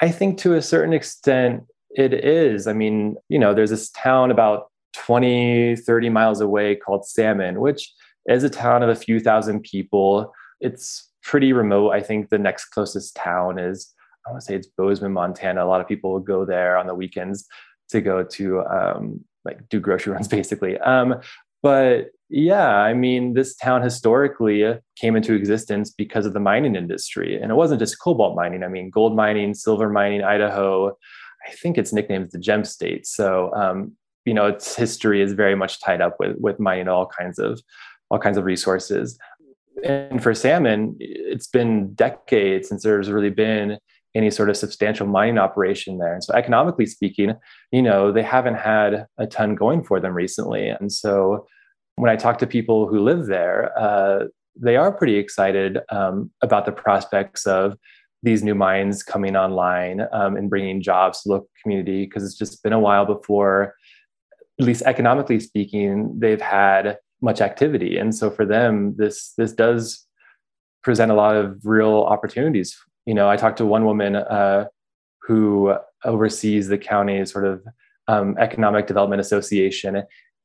I 0.00 0.10
think 0.10 0.38
to 0.38 0.54
a 0.54 0.62
certain 0.62 0.92
extent 0.92 1.64
it 1.90 2.12
is. 2.12 2.66
I 2.66 2.72
mean, 2.72 3.16
you 3.28 3.38
know, 3.38 3.54
there's 3.54 3.70
this 3.70 3.90
town 3.90 4.30
about 4.30 4.70
20, 4.94 5.76
30 5.76 6.08
miles 6.10 6.40
away 6.40 6.74
called 6.74 7.06
Salmon, 7.06 7.60
which 7.60 7.92
is 8.26 8.44
a 8.44 8.50
town 8.50 8.82
of 8.82 8.88
a 8.88 8.94
few 8.94 9.20
thousand 9.20 9.62
people. 9.62 10.32
It's 10.60 11.10
pretty 11.22 11.52
remote. 11.52 11.90
I 11.90 12.00
think 12.00 12.28
the 12.28 12.38
next 12.38 12.66
closest 12.66 13.14
town 13.14 13.58
is, 13.58 13.92
I 14.26 14.30
want 14.30 14.42
to 14.42 14.46
say 14.46 14.54
it's 14.54 14.66
Bozeman, 14.66 15.12
Montana. 15.12 15.64
A 15.64 15.66
lot 15.66 15.80
of 15.80 15.88
people 15.88 16.18
go 16.18 16.44
there 16.44 16.76
on 16.76 16.86
the 16.86 16.94
weekends 16.94 17.46
to 17.90 18.00
go 18.00 18.24
to 18.24 18.62
um, 18.62 19.24
like 19.44 19.68
do 19.68 19.80
grocery 19.80 20.12
runs 20.12 20.28
basically. 20.40 20.78
Um, 20.78 21.20
but 21.62 22.10
yeah, 22.28 22.68
I 22.68 22.92
mean, 22.92 23.34
this 23.34 23.54
town 23.54 23.82
historically 23.82 24.64
came 24.96 25.16
into 25.16 25.34
existence 25.34 25.90
because 25.90 26.26
of 26.26 26.32
the 26.32 26.40
mining 26.40 26.74
industry. 26.74 27.40
And 27.40 27.52
it 27.52 27.54
wasn't 27.54 27.78
just 27.78 28.00
cobalt 28.00 28.34
mining. 28.34 28.64
I 28.64 28.68
mean, 28.68 28.90
gold 28.90 29.14
mining, 29.14 29.54
silver 29.54 29.88
mining, 29.88 30.24
Idaho. 30.24 30.96
I 31.46 31.52
think 31.52 31.78
its 31.78 31.92
nickname 31.92 32.24
is 32.24 32.32
the 32.32 32.38
gem 32.38 32.64
state. 32.64 33.06
So 33.06 33.54
um, 33.54 33.92
you 34.26 34.34
know 34.34 34.46
its 34.46 34.76
history 34.76 35.22
is 35.22 35.32
very 35.32 35.54
much 35.54 35.80
tied 35.80 36.02
up 36.02 36.16
with 36.18 36.36
with 36.38 36.60
mining 36.60 36.88
all 36.88 37.06
kinds 37.06 37.38
of 37.38 37.62
all 38.10 38.18
kinds 38.18 38.36
of 38.36 38.44
resources. 38.44 39.18
And 39.84 40.22
for 40.22 40.34
salmon, 40.34 40.96
it's 40.98 41.46
been 41.46 41.94
decades 41.94 42.68
since 42.68 42.82
there's 42.82 43.10
really 43.10 43.30
been 43.30 43.78
any 44.16 44.30
sort 44.30 44.48
of 44.48 44.56
substantial 44.56 45.06
mining 45.06 45.38
operation 45.38 45.98
there. 45.98 46.14
And 46.14 46.24
so, 46.24 46.34
economically 46.34 46.86
speaking, 46.86 47.34
you 47.70 47.82
know, 47.82 48.10
they 48.10 48.22
haven't 48.22 48.54
had 48.54 49.06
a 49.18 49.26
ton 49.26 49.54
going 49.54 49.84
for 49.84 50.00
them 50.00 50.14
recently. 50.14 50.68
And 50.68 50.90
so, 50.90 51.46
when 51.96 52.10
I 52.10 52.16
talk 52.16 52.38
to 52.38 52.46
people 52.46 52.88
who 52.88 53.00
live 53.00 53.26
there, 53.26 53.78
uh, 53.78 54.24
they 54.58 54.76
are 54.76 54.90
pretty 54.90 55.16
excited 55.16 55.78
um, 55.90 56.30
about 56.42 56.64
the 56.64 56.72
prospects 56.72 57.46
of 57.46 57.76
these 58.22 58.42
new 58.42 58.54
mines 58.54 59.02
coming 59.02 59.36
online 59.36 60.00
um, 60.12 60.36
and 60.36 60.48
bringing 60.48 60.82
jobs 60.82 61.22
to 61.22 61.28
local 61.28 61.50
community 61.62 62.04
because 62.04 62.24
it's 62.24 62.38
just 62.38 62.62
been 62.62 62.72
a 62.72 62.80
while 62.80 63.04
before, 63.04 63.74
at 64.58 64.66
least 64.66 64.82
economically 64.82 65.38
speaking, 65.38 66.18
they've 66.18 66.40
had 66.40 66.98
much 67.20 67.40
activity. 67.40 67.98
And 67.98 68.14
so 68.14 68.30
for 68.30 68.46
them, 68.46 68.94
this 68.96 69.32
this 69.36 69.52
does 69.52 70.06
present 70.82 71.10
a 71.10 71.14
lot 71.14 71.36
of 71.36 71.60
real 71.64 72.04
opportunities 72.08 72.76
you 73.06 73.14
know, 73.14 73.28
I 73.28 73.36
talked 73.36 73.58
to 73.58 73.66
one 73.66 73.84
woman 73.84 74.16
uh, 74.16 74.66
who 75.22 75.74
oversees 76.04 76.68
the 76.68 76.78
county's 76.78 77.32
sort 77.32 77.46
of 77.46 77.64
um, 78.08 78.36
economic 78.38 78.86
development 78.86 79.20
association, 79.20 80.02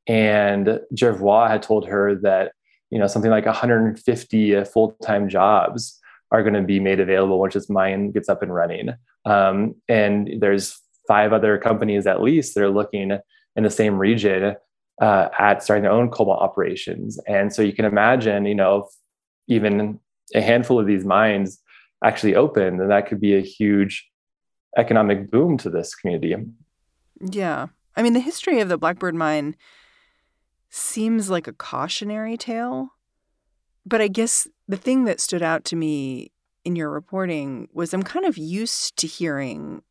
and 0.08 0.80
Jervois 0.96 1.50
had 1.50 1.62
told 1.62 1.88
her 1.88 2.16
that 2.16 2.54
you 2.90 3.00
know 3.00 3.08
something 3.08 3.32
like 3.32 3.46
150 3.46 4.64
full-time 4.66 5.30
jobs 5.30 6.00
are 6.32 6.42
going 6.42 6.54
to 6.54 6.62
be 6.62 6.80
made 6.80 7.00
available 7.00 7.40
once 7.40 7.54
this 7.54 7.70
mine 7.70 8.12
gets 8.12 8.30
up 8.30 8.42
and 8.42 8.54
running. 8.54 8.90
Um, 9.26 9.76
and 9.90 10.30
there's 10.40 10.80
five 11.08 11.34
other 11.34 11.58
companies 11.58 12.08
at 12.08 12.22
least 12.22 12.56
that 12.56 12.64
are 12.64 12.70
looking 12.70 13.12
in 13.56 13.64
the 13.64 13.70
same 13.70 13.98
region 13.98 14.56
uh, 15.02 15.30
at 15.38 15.62
starting 15.62 15.84
their 15.84 15.92
own 15.92 16.10
cobalt 16.10 16.42
operations. 16.42 17.20
And 17.28 17.54
so 17.54 17.62
you 17.62 17.74
can 17.74 17.86
imagine, 17.86 18.46
you 18.46 18.56
know, 18.56 18.88
even 19.48 20.00
a 20.34 20.42
handful 20.42 20.80
of 20.80 20.88
these 20.88 21.04
mines 21.04 21.60
actually 22.04 22.36
open, 22.36 22.78
then 22.78 22.90
that 22.90 23.08
could 23.08 23.20
be 23.20 23.36
a 23.36 23.42
huge 23.42 24.10
economic 24.78 25.30
boom 25.30 25.58
to 25.60 25.70
this 25.70 25.96
community. 25.96 26.36
Yeah. 27.20 27.68
I 27.96 28.04
mean, 28.04 28.14
the 28.14 28.20
history 28.20 28.60
of 28.60 28.70
the 28.70 28.78
Blackbird 28.78 29.16
mine 29.16 29.56
seems 30.70 31.30
like 31.30 31.48
a 31.48 31.54
cautionary 31.54 32.38
tale. 32.38 32.90
But 33.86 34.02
I 34.02 34.08
guess 34.08 34.48
the 34.68 34.78
thing 34.78 35.06
that 35.06 35.20
stood 35.20 35.42
out 35.42 35.66
to 35.66 35.76
me 35.76 36.32
in 36.64 36.76
your 36.76 36.90
reporting 36.90 37.68
was 37.74 37.94
I'm 37.94 38.04
kind 38.04 38.26
of 38.26 38.38
used 38.38 38.98
to 38.98 39.08
hearing 39.08 39.82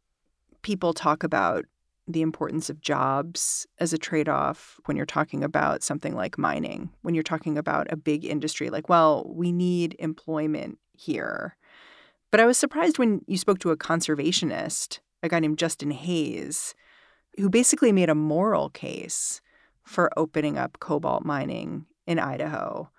people 0.63 0.93
talk 0.93 1.23
about 1.23 1.65
the 2.07 2.23
importance 2.23 2.71
of 2.71 2.81
jobs 2.81 3.67
as 3.79 3.93
a 3.93 3.99
trade 3.99 4.29
off 4.29 4.81
when 4.87 4.97
you're 4.97 5.07
talking 5.07 5.45
about 5.45 5.83
something 5.83 6.15
like 6.15 6.39
mining, 6.39 6.91
when 7.03 7.15
you're 7.15 7.23
talking 7.23 7.57
about 7.57 7.93
a 7.93 7.97
big 7.97 8.25
industry, 8.25 8.71
like, 8.71 8.89
well, 8.89 9.31
we 9.33 9.53
need 9.53 9.95
employment 9.99 10.79
here. 10.93 11.57
But 12.31 12.41
I 12.41 12.47
was 12.47 12.59
surprised 12.59 12.99
when 12.99 13.23
you 13.27 13.37
spoke 13.37 13.59
to 13.61 13.71
a 13.71 13.77
conservationist, 13.77 15.01
a 15.23 15.29
guy 15.29 15.41
named 15.41 15.59
Justin 15.59 15.91
Hayes, 15.91 16.75
who 17.37 17.51
basically 17.51 17.93
made 17.93 18.09
a 18.09 18.15
moral 18.15 18.71
case 18.71 19.41
for 19.83 20.11
opening 20.17 20.57
up 20.57 20.79
cobalt 20.81 21.25
mining 21.25 21.87
in 22.07 22.19
Idaho 22.19 22.91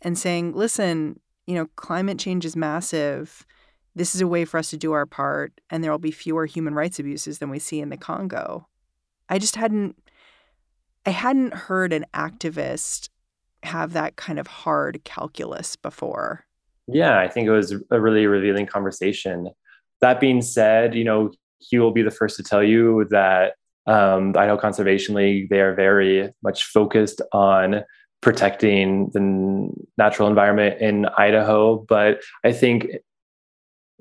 and 0.00 0.18
saying, 0.18 0.52
listen, 0.54 1.20
you 1.46 1.54
know, 1.54 1.68
climate 1.76 2.18
change 2.18 2.44
is 2.44 2.56
massive. 2.56 3.46
This 3.94 4.14
is 4.14 4.20
a 4.20 4.26
way 4.26 4.44
for 4.44 4.58
us 4.58 4.70
to 4.70 4.76
do 4.76 4.92
our 4.92 5.06
part, 5.06 5.60
and 5.70 5.82
there 5.82 5.90
will 5.90 5.98
be 5.98 6.10
fewer 6.10 6.46
human 6.46 6.74
rights 6.74 6.98
abuses 6.98 7.38
than 7.38 7.50
we 7.50 7.58
see 7.58 7.80
in 7.80 7.90
the 7.90 7.96
Congo. 7.96 8.66
I 9.28 9.38
just 9.38 9.56
hadn't 9.56 9.96
I 11.04 11.10
hadn't 11.10 11.54
heard 11.54 11.92
an 11.92 12.06
activist 12.14 13.08
have 13.64 13.92
that 13.92 14.16
kind 14.16 14.38
of 14.38 14.46
hard 14.46 15.02
calculus 15.04 15.74
before. 15.74 16.46
Yeah, 16.88 17.18
I 17.18 17.28
think 17.28 17.46
it 17.46 17.52
was 17.52 17.72
a 17.90 18.00
really 18.00 18.26
revealing 18.26 18.66
conversation. 18.66 19.50
That 20.00 20.20
being 20.20 20.42
said, 20.42 20.94
you 20.94 21.04
know, 21.04 21.30
he 21.58 21.78
will 21.78 21.92
be 21.92 22.02
the 22.02 22.10
first 22.10 22.36
to 22.36 22.42
tell 22.42 22.62
you 22.62 23.06
that 23.10 23.54
um, 23.86 24.32
the 24.32 24.40
Idaho 24.40 24.56
Conservation 24.56 25.14
League, 25.14 25.48
they 25.48 25.60
are 25.60 25.74
very 25.74 26.32
much 26.42 26.64
focused 26.64 27.20
on 27.32 27.82
protecting 28.20 29.10
the 29.10 29.70
natural 29.98 30.28
environment 30.28 30.80
in 30.80 31.06
Idaho. 31.18 31.84
But 31.88 32.20
I 32.44 32.52
think 32.52 32.86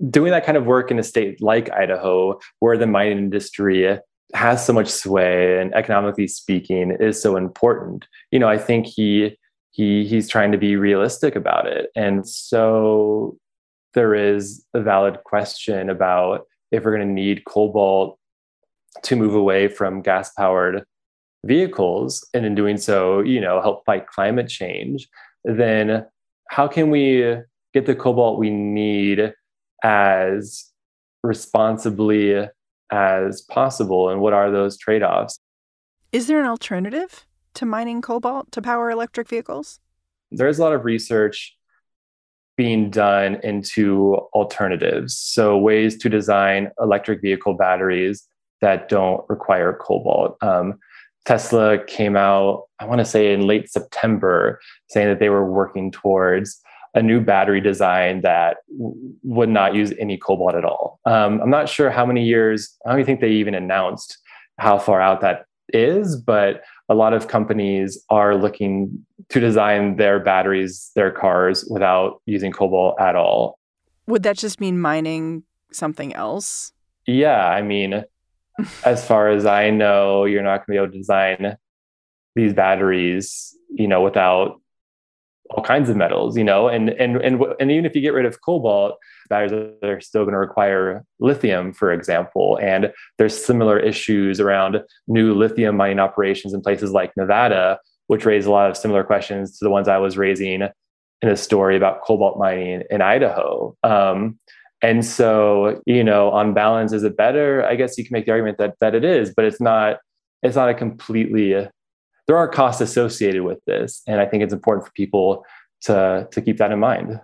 doing 0.10 0.32
that 0.32 0.46
kind 0.46 0.58
of 0.58 0.66
work 0.66 0.92
in 0.92 1.00
a 1.00 1.04
state 1.04 1.42
like 1.42 1.72
Idaho, 1.72 2.40
where 2.60 2.78
the 2.78 2.88
mining 2.88 3.18
industry 3.18 3.98
has 4.34 4.66
so 4.66 4.74
much 4.74 4.88
sway 4.88 5.60
and 5.60 5.74
economically 5.76 6.28
speaking 6.28 6.96
is 7.00 7.22
so 7.22 7.36
important, 7.36 8.08
you 8.32 8.40
know, 8.40 8.48
I 8.48 8.58
think 8.58 8.86
he 8.86 9.38
he 9.72 10.06
he's 10.06 10.30
trying 10.30 10.52
to 10.52 10.58
be 10.58 10.76
realistic 10.76 11.36
about 11.36 11.68
it. 11.68 11.90
And 11.96 12.28
so 12.28 13.38
there 13.94 14.16
is 14.16 14.66
a 14.74 14.82
valid 14.82 15.24
question 15.26 15.90
about 15.90 16.46
if 16.72 16.84
we're 16.84 16.96
going 16.96 17.08
to 17.08 17.14
need 17.14 17.46
cobalt 17.46 18.18
to 19.04 19.16
move 19.16 19.36
away 19.36 19.68
from 19.68 20.02
gas 20.02 20.32
powered 20.34 20.84
vehicles 21.46 22.28
and 22.34 22.46
in 22.46 22.54
doing 22.54 22.78
so 22.78 23.20
you 23.22 23.42
know 23.42 23.60
help 23.62 23.84
fight 23.84 24.06
climate 24.06 24.48
change 24.48 25.08
then 25.44 26.06
how 26.50 26.68
can 26.68 26.92
we 26.92 27.36
get 27.74 27.86
the 27.86 27.96
cobalt 27.96 28.38
we 28.38 28.52
need 28.52 29.34
as 29.84 30.72
responsibly 31.24 32.48
as 32.92 33.42
possible? 33.42 34.10
And 34.10 34.22
what 34.22 34.34
are 34.34 34.52
those 34.52 34.78
trade-offs? 34.78 35.40
Is 36.12 36.28
there 36.28 36.40
an 36.40 36.48
alternative 36.48 37.26
to 37.56 37.66
mining 37.66 38.02
cobalt 38.02 38.52
to 38.52 38.62
power 38.62 38.90
electric 38.90 39.28
vehicles? 39.28 39.80
There's 40.32 40.60
a 40.60 40.62
lot 40.62 40.74
of 40.74 40.86
research 40.86 41.56
being 42.58 42.90
done 42.90 43.40
into 43.44 44.16
alternatives. 44.34 45.16
So, 45.16 45.58
ways 45.58 45.98
to 45.98 46.10
design 46.10 46.72
electric 46.80 47.22
vehicle 47.22 47.56
batteries 47.56 48.28
that 48.62 48.88
don't 48.90 49.24
require 49.30 49.74
cobalt. 49.74 50.38
Um, 50.42 50.80
Tesla 51.26 51.84
came 51.86 52.16
out, 52.16 52.64
I 52.80 52.86
want 52.86 53.00
to 53.00 53.06
say 53.06 53.34
in 53.34 53.48
late 53.48 53.70
September, 53.70 54.60
saying 54.90 55.08
that 55.08 55.20
they 55.20 55.30
were 55.30 55.50
working 55.50 55.92
towards 55.92 56.62
a 56.94 57.02
new 57.02 57.22
battery 57.22 57.62
design 57.62 58.22
that 58.22 58.58
w- 58.78 58.96
would 59.24 59.50
not 59.50 59.74
use 59.74 59.94
any 60.00 60.18
cobalt 60.18 60.56
at 60.56 60.66
all. 60.66 61.00
Um, 61.06 61.40
I'm 61.42 61.50
not 61.50 61.70
sure 61.70 61.90
how 61.90 62.06
many 62.06 62.26
years, 62.26 62.76
I 62.86 62.96
don't 62.96 63.06
think 63.06 63.22
they 63.22 63.32
even 63.32 63.56
announced 63.56 64.18
how 64.58 64.78
far 64.78 65.00
out 65.00 65.22
that 65.22 65.46
is, 65.74 66.16
but 66.16 66.62
a 66.90 66.96
lot 66.96 67.14
of 67.14 67.28
companies 67.28 68.04
are 68.10 68.36
looking 68.36 69.06
to 69.30 69.40
design 69.40 69.96
their 69.96 70.20
batteries, 70.20 70.92
their 70.96 71.12
cars 71.12 71.66
without 71.70 72.22
using 72.26 72.52
cobalt 72.52 73.00
at 73.00 73.16
all. 73.16 73.60
Would 74.08 74.24
that 74.24 74.38
just 74.38 74.60
mean 74.60 74.80
mining 74.80 75.44
something 75.72 76.14
else? 76.14 76.74
Yeah, 77.06 77.48
I 77.48 77.62
mean, 77.62 78.04
as 78.86 79.06
far 79.06 79.30
as 79.30 79.46
I 79.46 79.70
know, 79.70 80.26
you're 80.26 80.44
not 80.44 80.66
going 80.66 80.66
to 80.66 80.72
be 80.72 80.78
able 80.78 80.92
to 80.92 80.98
design 80.98 81.58
these 82.36 82.54
batteries, 82.54 83.56
you 83.70 83.88
know, 83.88 84.02
without 84.02 84.61
all 85.52 85.64
kinds 85.64 85.90
of 85.90 85.96
metals, 85.96 86.38
you 86.38 86.44
know, 86.44 86.68
and 86.68 86.90
and 86.90 87.18
and 87.18 87.42
and 87.60 87.72
even 87.72 87.86
if 87.86 87.96
you 87.96 88.02
get 88.02 88.14
rid 88.14 88.26
of 88.26 88.42
cobalt, 88.42 88.98
batteries 89.30 89.52
are 89.84 90.00
still 90.00 90.24
going 90.24 90.34
to 90.34 90.40
require 90.40 91.04
lithium, 91.20 91.74
for 91.74 91.92
example. 91.92 92.58
And 92.62 92.92
there's 93.18 93.46
similar 93.46 93.80
issues 93.80 94.40
around 94.40 94.82
new 95.08 95.34
lithium 95.34 95.78
mining 95.78 96.00
operations 96.00 96.54
in 96.54 96.62
places 96.62 96.92
like 96.92 97.12
Nevada, 97.18 97.80
which 98.08 98.26
raise 98.26 98.46
a 98.46 98.52
lot 98.52 98.70
of 98.70 98.78
similar 98.78 99.04
questions 99.04 99.58
to 99.60 99.66
the 99.66 99.70
ones 99.70 99.88
I 99.88 99.98
was 99.98 100.18
raising 100.18 100.62
in 101.22 101.30
a 101.30 101.38
story 101.38 101.76
about 101.78 102.02
cobalt 102.04 102.38
mining 102.38 102.84
in 102.90 103.02
Idaho. 103.02 103.76
Um, 103.84 104.40
and 104.82 105.06
so, 105.06 105.82
you 105.86 106.04
know, 106.04 106.32
on 106.32 106.54
balance, 106.54 106.92
is 106.92 107.04
it 107.04 107.16
better? 107.16 107.64
I 107.64 107.76
guess 107.76 107.98
you 107.98 108.04
can 108.04 108.14
make 108.14 108.26
the 108.26 108.32
argument 108.32 108.58
that 108.58 108.76
that 108.80 108.96
it 108.96 109.04
is, 109.04 109.34
but 109.36 109.46
it's 109.46 109.62
not. 109.62 109.98
It's 110.44 110.56
not 110.56 110.70
a 110.70 110.74
completely 110.74 111.68
there 112.32 112.38
are 112.38 112.48
costs 112.48 112.80
associated 112.80 113.42
with 113.42 113.60
this. 113.66 114.04
And 114.08 114.22
I 114.22 114.26
think 114.26 114.42
it's 114.42 114.54
important 114.54 114.86
for 114.86 114.94
people 114.94 115.46
to, 115.82 116.30
to 116.32 116.42
keep 116.42 116.60
that 116.60 116.72
in 116.72 116.80
mind. 116.80 117.20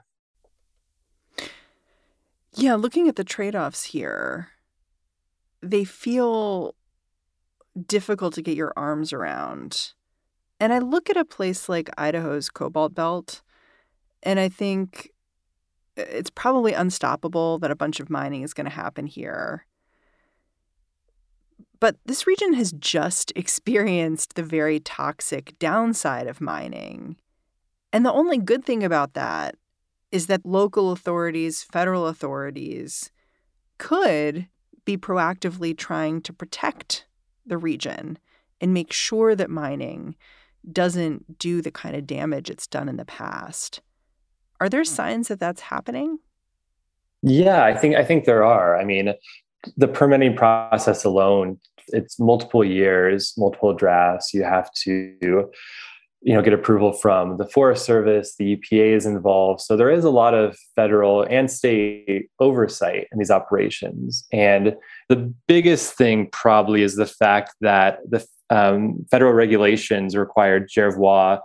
Yeah, 2.55 2.75
looking 2.75 3.07
at 3.07 3.15
the 3.15 3.23
trade 3.23 3.55
offs 3.55 3.85
here, 3.85 4.49
they 5.61 5.85
feel 5.85 6.75
difficult 7.85 8.33
to 8.33 8.41
get 8.41 8.57
your 8.57 8.73
arms 8.75 9.13
around. 9.13 9.93
And 10.59 10.73
I 10.73 10.79
look 10.79 11.09
at 11.09 11.15
a 11.15 11.23
place 11.23 11.69
like 11.69 11.89
Idaho's 11.97 12.49
Cobalt 12.49 12.93
Belt, 12.93 13.41
and 14.23 14.41
I 14.41 14.49
think 14.49 15.13
uh, 15.97 16.01
it's 16.01 16.31
probably 16.31 16.73
unstoppable 16.73 17.59
that 17.59 17.71
a 17.71 17.77
bunch 17.77 18.01
of 18.01 18.09
mining 18.09 18.41
is 18.41 18.53
going 18.53 18.65
to 18.65 18.75
happen 18.75 19.05
here. 19.05 19.67
But 21.79 21.97
this 22.05 22.27
region 22.27 22.53
has 22.53 22.71
just 22.73 23.31
experienced 23.35 24.35
the 24.35 24.43
very 24.43 24.79
toxic 24.79 25.57
downside 25.59 26.27
of 26.27 26.41
mining. 26.41 27.17
And 27.93 28.05
the 28.05 28.13
only 28.13 28.37
good 28.37 28.65
thing 28.65 28.83
about 28.83 29.13
that 29.13 29.55
is 30.11 30.27
that 30.27 30.45
local 30.45 30.91
authorities, 30.91 31.63
federal 31.63 32.07
authorities, 32.07 33.11
could 33.77 34.47
be 34.85 34.97
proactively 34.97 35.77
trying 35.77 36.21
to 36.21 36.33
protect 36.33 37.05
the 37.45 37.57
region 37.57 38.17
and 38.59 38.73
make 38.73 38.91
sure 38.91 39.35
that 39.35 39.49
mining 39.49 40.15
doesn't 40.71 41.37
do 41.39 41.61
the 41.61 41.71
kind 41.71 41.95
of 41.95 42.07
damage 42.07 42.49
it's 42.49 42.67
done 42.67 42.89
in 42.89 42.97
the 42.97 43.05
past. 43.05 43.81
Are 44.59 44.69
there 44.69 44.83
signs 44.83 45.27
that 45.27 45.39
that's 45.39 45.61
happening? 45.61 46.19
Yeah, 47.21 47.63
I 47.63 47.75
think 47.75 47.95
I 47.95 48.03
think 48.03 48.25
there 48.25 48.43
are. 48.43 48.77
I 48.79 48.83
mean, 48.83 49.13
the 49.75 49.87
permitting 49.87 50.35
process 50.35 51.03
alone, 51.03 51.59
it's 51.89 52.19
multiple 52.19 52.63
years, 52.63 53.33
multiple 53.37 53.73
drafts. 53.73 54.33
You 54.33 54.43
have 54.43 54.71
to 54.83 55.49
you 56.21 56.33
know 56.33 56.41
get 56.41 56.53
approval 56.53 56.93
from 56.93 57.37
the 57.37 57.47
forest 57.47 57.85
service 57.85 58.35
the 58.37 58.57
epa 58.57 58.95
is 58.95 59.05
involved. 59.05 59.61
So 59.61 59.77
there 59.77 59.91
is 59.91 60.03
a 60.03 60.09
lot 60.09 60.33
of 60.33 60.57
federal 60.75 61.23
and 61.23 61.49
state 61.49 62.29
oversight 62.39 63.07
in 63.11 63.19
these 63.19 63.31
operations. 63.31 64.25
And 64.31 64.75
the 65.09 65.33
biggest 65.47 65.93
thing 65.93 66.29
probably 66.31 66.81
is 66.81 66.95
the 66.95 67.05
fact 67.05 67.53
that 67.61 67.99
the 68.09 68.25
um, 68.49 69.05
federal 69.11 69.33
regulations 69.33 70.15
required 70.15 70.69
jervois 70.69 71.39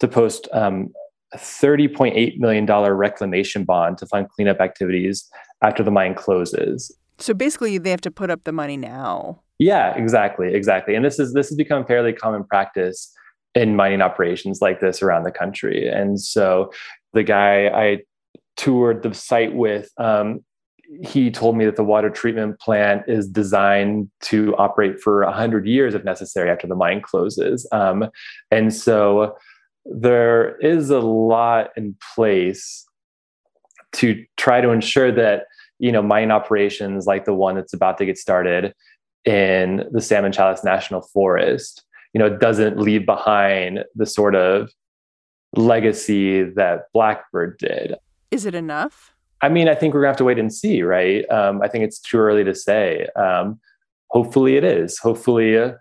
to 0.00 0.08
post 0.08 0.48
um, 0.52 0.90
a 1.32 1.38
$30.8 1.38 2.38
million 2.38 2.66
reclamation 2.66 3.64
bond 3.64 3.96
to 3.98 4.06
fund 4.06 4.28
cleanup 4.28 4.60
activities 4.60 5.28
after 5.62 5.82
the 5.82 5.90
mine 5.90 6.14
closes 6.14 6.94
so 7.18 7.34
basically 7.34 7.78
they 7.78 7.90
have 7.90 8.00
to 8.00 8.10
put 8.10 8.30
up 8.30 8.44
the 8.44 8.52
money 8.52 8.76
now 8.76 9.40
yeah 9.58 9.94
exactly 9.96 10.54
exactly 10.54 10.94
and 10.94 11.04
this 11.04 11.18
is 11.18 11.32
this 11.32 11.48
has 11.48 11.56
become 11.56 11.84
fairly 11.84 12.12
common 12.12 12.44
practice 12.44 13.12
in 13.54 13.76
mining 13.76 14.00
operations 14.00 14.60
like 14.60 14.80
this 14.80 15.02
around 15.02 15.24
the 15.24 15.32
country. 15.32 15.88
And 15.88 16.20
so 16.20 16.72
the 17.12 17.22
guy 17.22 17.66
I 17.68 17.98
toured 18.56 19.02
the 19.02 19.12
site 19.14 19.54
with, 19.54 19.90
um, 19.98 20.40
he 21.02 21.30
told 21.30 21.56
me 21.56 21.64
that 21.64 21.76
the 21.76 21.84
water 21.84 22.10
treatment 22.10 22.60
plant 22.60 23.04
is 23.08 23.26
designed 23.28 24.10
to 24.22 24.54
operate 24.56 25.00
for 25.00 25.24
100 25.24 25.66
years 25.66 25.94
if 25.94 26.04
necessary 26.04 26.50
after 26.50 26.66
the 26.66 26.74
mine 26.74 27.00
closes. 27.00 27.66
Um, 27.72 28.08
and 28.50 28.74
so 28.74 29.36
there 29.84 30.58
is 30.58 30.90
a 30.90 31.00
lot 31.00 31.70
in 31.76 31.96
place 32.14 32.84
to 33.92 34.24
try 34.36 34.60
to 34.60 34.70
ensure 34.70 35.12
that 35.12 35.44
you 35.82 35.90
know 35.90 36.00
mining 36.00 36.30
operations 36.30 37.06
like 37.06 37.24
the 37.24 37.34
one 37.34 37.56
that's 37.56 37.74
about 37.74 37.98
to 37.98 38.06
get 38.06 38.16
started 38.16 38.72
in 39.24 39.84
the 39.90 40.00
Salmon 40.00 40.32
Challis 40.32 40.64
National 40.64 41.02
Forest 41.02 41.84
you 42.14 42.18
know 42.18 42.30
doesn't 42.30 42.78
leave 42.78 43.04
behind 43.04 43.84
the 43.94 44.06
sort 44.06 44.34
of 44.34 44.70
legacy 45.54 46.42
that 46.42 46.84
blackbird 46.94 47.58
did. 47.58 47.96
Is 48.30 48.46
it 48.46 48.54
enough? 48.54 49.12
I 49.42 49.48
mean 49.48 49.68
i 49.68 49.74
think 49.74 49.92
we're 49.92 50.00
gonna 50.02 50.10
have 50.10 50.16
to 50.18 50.24
wait 50.24 50.38
and 50.38 50.54
see 50.54 50.82
right? 50.82 51.28
Um, 51.30 51.60
i 51.62 51.68
think 51.68 51.84
it's 51.84 51.98
too 51.98 52.18
early 52.18 52.44
to 52.44 52.54
say. 52.54 53.06
Um, 53.16 53.60
hopefully 54.10 54.56
it 54.56 54.64
is. 54.64 54.98
Hopefully 54.98 55.58
uh, 55.58 55.72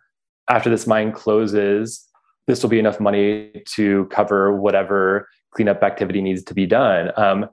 after 0.49 0.69
this 0.69 0.87
mine 0.87 1.11
closes 1.11 2.07
this 2.47 2.63
will 2.63 2.69
be 2.69 2.79
enough 2.79 2.99
money 2.99 3.63
to 3.75 4.05
cover 4.05 4.51
whatever 4.51 5.29
cleanup 5.51 5.83
activity 5.83 6.21
needs 6.21 6.43
to 6.43 6.53
be 6.55 6.65
done. 6.65 7.11
Um, 7.15 7.47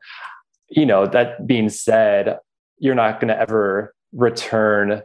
you 0.71 0.87
know 0.87 1.07
that 1.07 1.47
being 1.47 1.69
said 1.69 2.39
you're 2.79 2.95
not 2.95 3.21
going 3.21 3.29
to 3.29 3.39
ever 3.39 3.95
return 4.13 5.03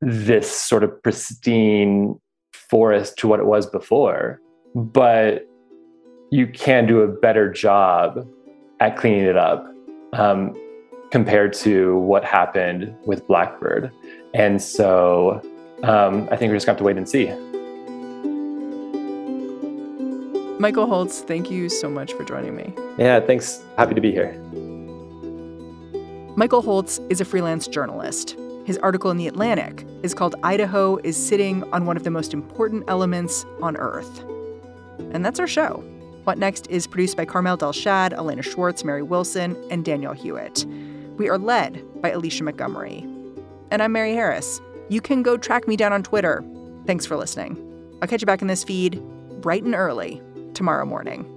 this 0.00 0.50
sort 0.50 0.84
of 0.84 1.02
pristine 1.02 2.20
forest 2.52 3.16
to 3.18 3.28
what 3.28 3.40
it 3.40 3.46
was 3.46 3.66
before, 3.66 4.40
but 4.74 5.46
you 6.30 6.46
can 6.46 6.86
do 6.86 7.00
a 7.00 7.08
better 7.08 7.50
job 7.50 8.26
at 8.80 8.96
cleaning 8.96 9.24
it 9.24 9.36
up 9.36 9.66
um, 10.12 10.54
compared 11.10 11.52
to 11.52 11.96
what 11.98 12.24
happened 12.24 12.94
with 13.06 13.26
Blackbird. 13.26 13.90
And 14.34 14.60
so 14.60 15.40
um, 15.82 16.28
I 16.30 16.36
think 16.36 16.50
we're 16.50 16.56
just 16.56 16.66
going 16.66 16.76
to 16.76 16.76
have 16.76 16.76
to 16.78 16.84
wait 16.84 16.96
and 16.96 17.08
see. 17.08 17.32
Michael 20.58 20.86
Holtz, 20.86 21.20
thank 21.20 21.50
you 21.50 21.68
so 21.68 21.88
much 21.88 22.14
for 22.14 22.24
joining 22.24 22.56
me. 22.56 22.74
Yeah, 22.98 23.20
thanks. 23.20 23.62
Happy 23.76 23.94
to 23.94 24.00
be 24.00 24.10
here. 24.10 24.45
Michael 26.38 26.60
Holtz 26.60 27.00
is 27.08 27.22
a 27.22 27.24
freelance 27.24 27.66
journalist. 27.66 28.36
His 28.66 28.76
article 28.78 29.10
in 29.10 29.16
The 29.16 29.26
Atlantic 29.26 29.86
is 30.02 30.12
called 30.12 30.34
Idaho 30.42 30.98
is 30.98 31.16
Sitting 31.16 31.64
on 31.72 31.86
One 31.86 31.96
of 31.96 32.04
the 32.04 32.10
Most 32.10 32.34
Important 32.34 32.84
Elements 32.88 33.46
on 33.62 33.74
Earth. 33.78 34.22
And 35.12 35.24
that's 35.24 35.40
our 35.40 35.46
show. 35.46 35.82
What 36.24 36.36
Next 36.36 36.66
is 36.66 36.86
produced 36.86 37.16
by 37.16 37.24
Carmel 37.24 37.56
Delshad, 37.56 38.12
Elena 38.12 38.42
Schwartz, 38.42 38.84
Mary 38.84 39.02
Wilson, 39.02 39.56
and 39.70 39.82
Danielle 39.82 40.12
Hewitt. 40.12 40.66
We 41.16 41.30
are 41.30 41.38
led 41.38 41.82
by 42.02 42.10
Alicia 42.10 42.44
Montgomery. 42.44 42.98
And 43.70 43.80
I'm 43.80 43.92
Mary 43.92 44.12
Harris. 44.12 44.60
You 44.90 45.00
can 45.00 45.22
go 45.22 45.38
track 45.38 45.66
me 45.66 45.74
down 45.74 45.94
on 45.94 46.02
Twitter. 46.02 46.44
Thanks 46.84 47.06
for 47.06 47.16
listening. 47.16 47.56
I'll 48.02 48.08
catch 48.08 48.20
you 48.20 48.26
back 48.26 48.42
in 48.42 48.48
this 48.48 48.62
feed 48.62 49.02
bright 49.40 49.62
and 49.62 49.74
early 49.74 50.20
tomorrow 50.52 50.84
morning. 50.84 51.35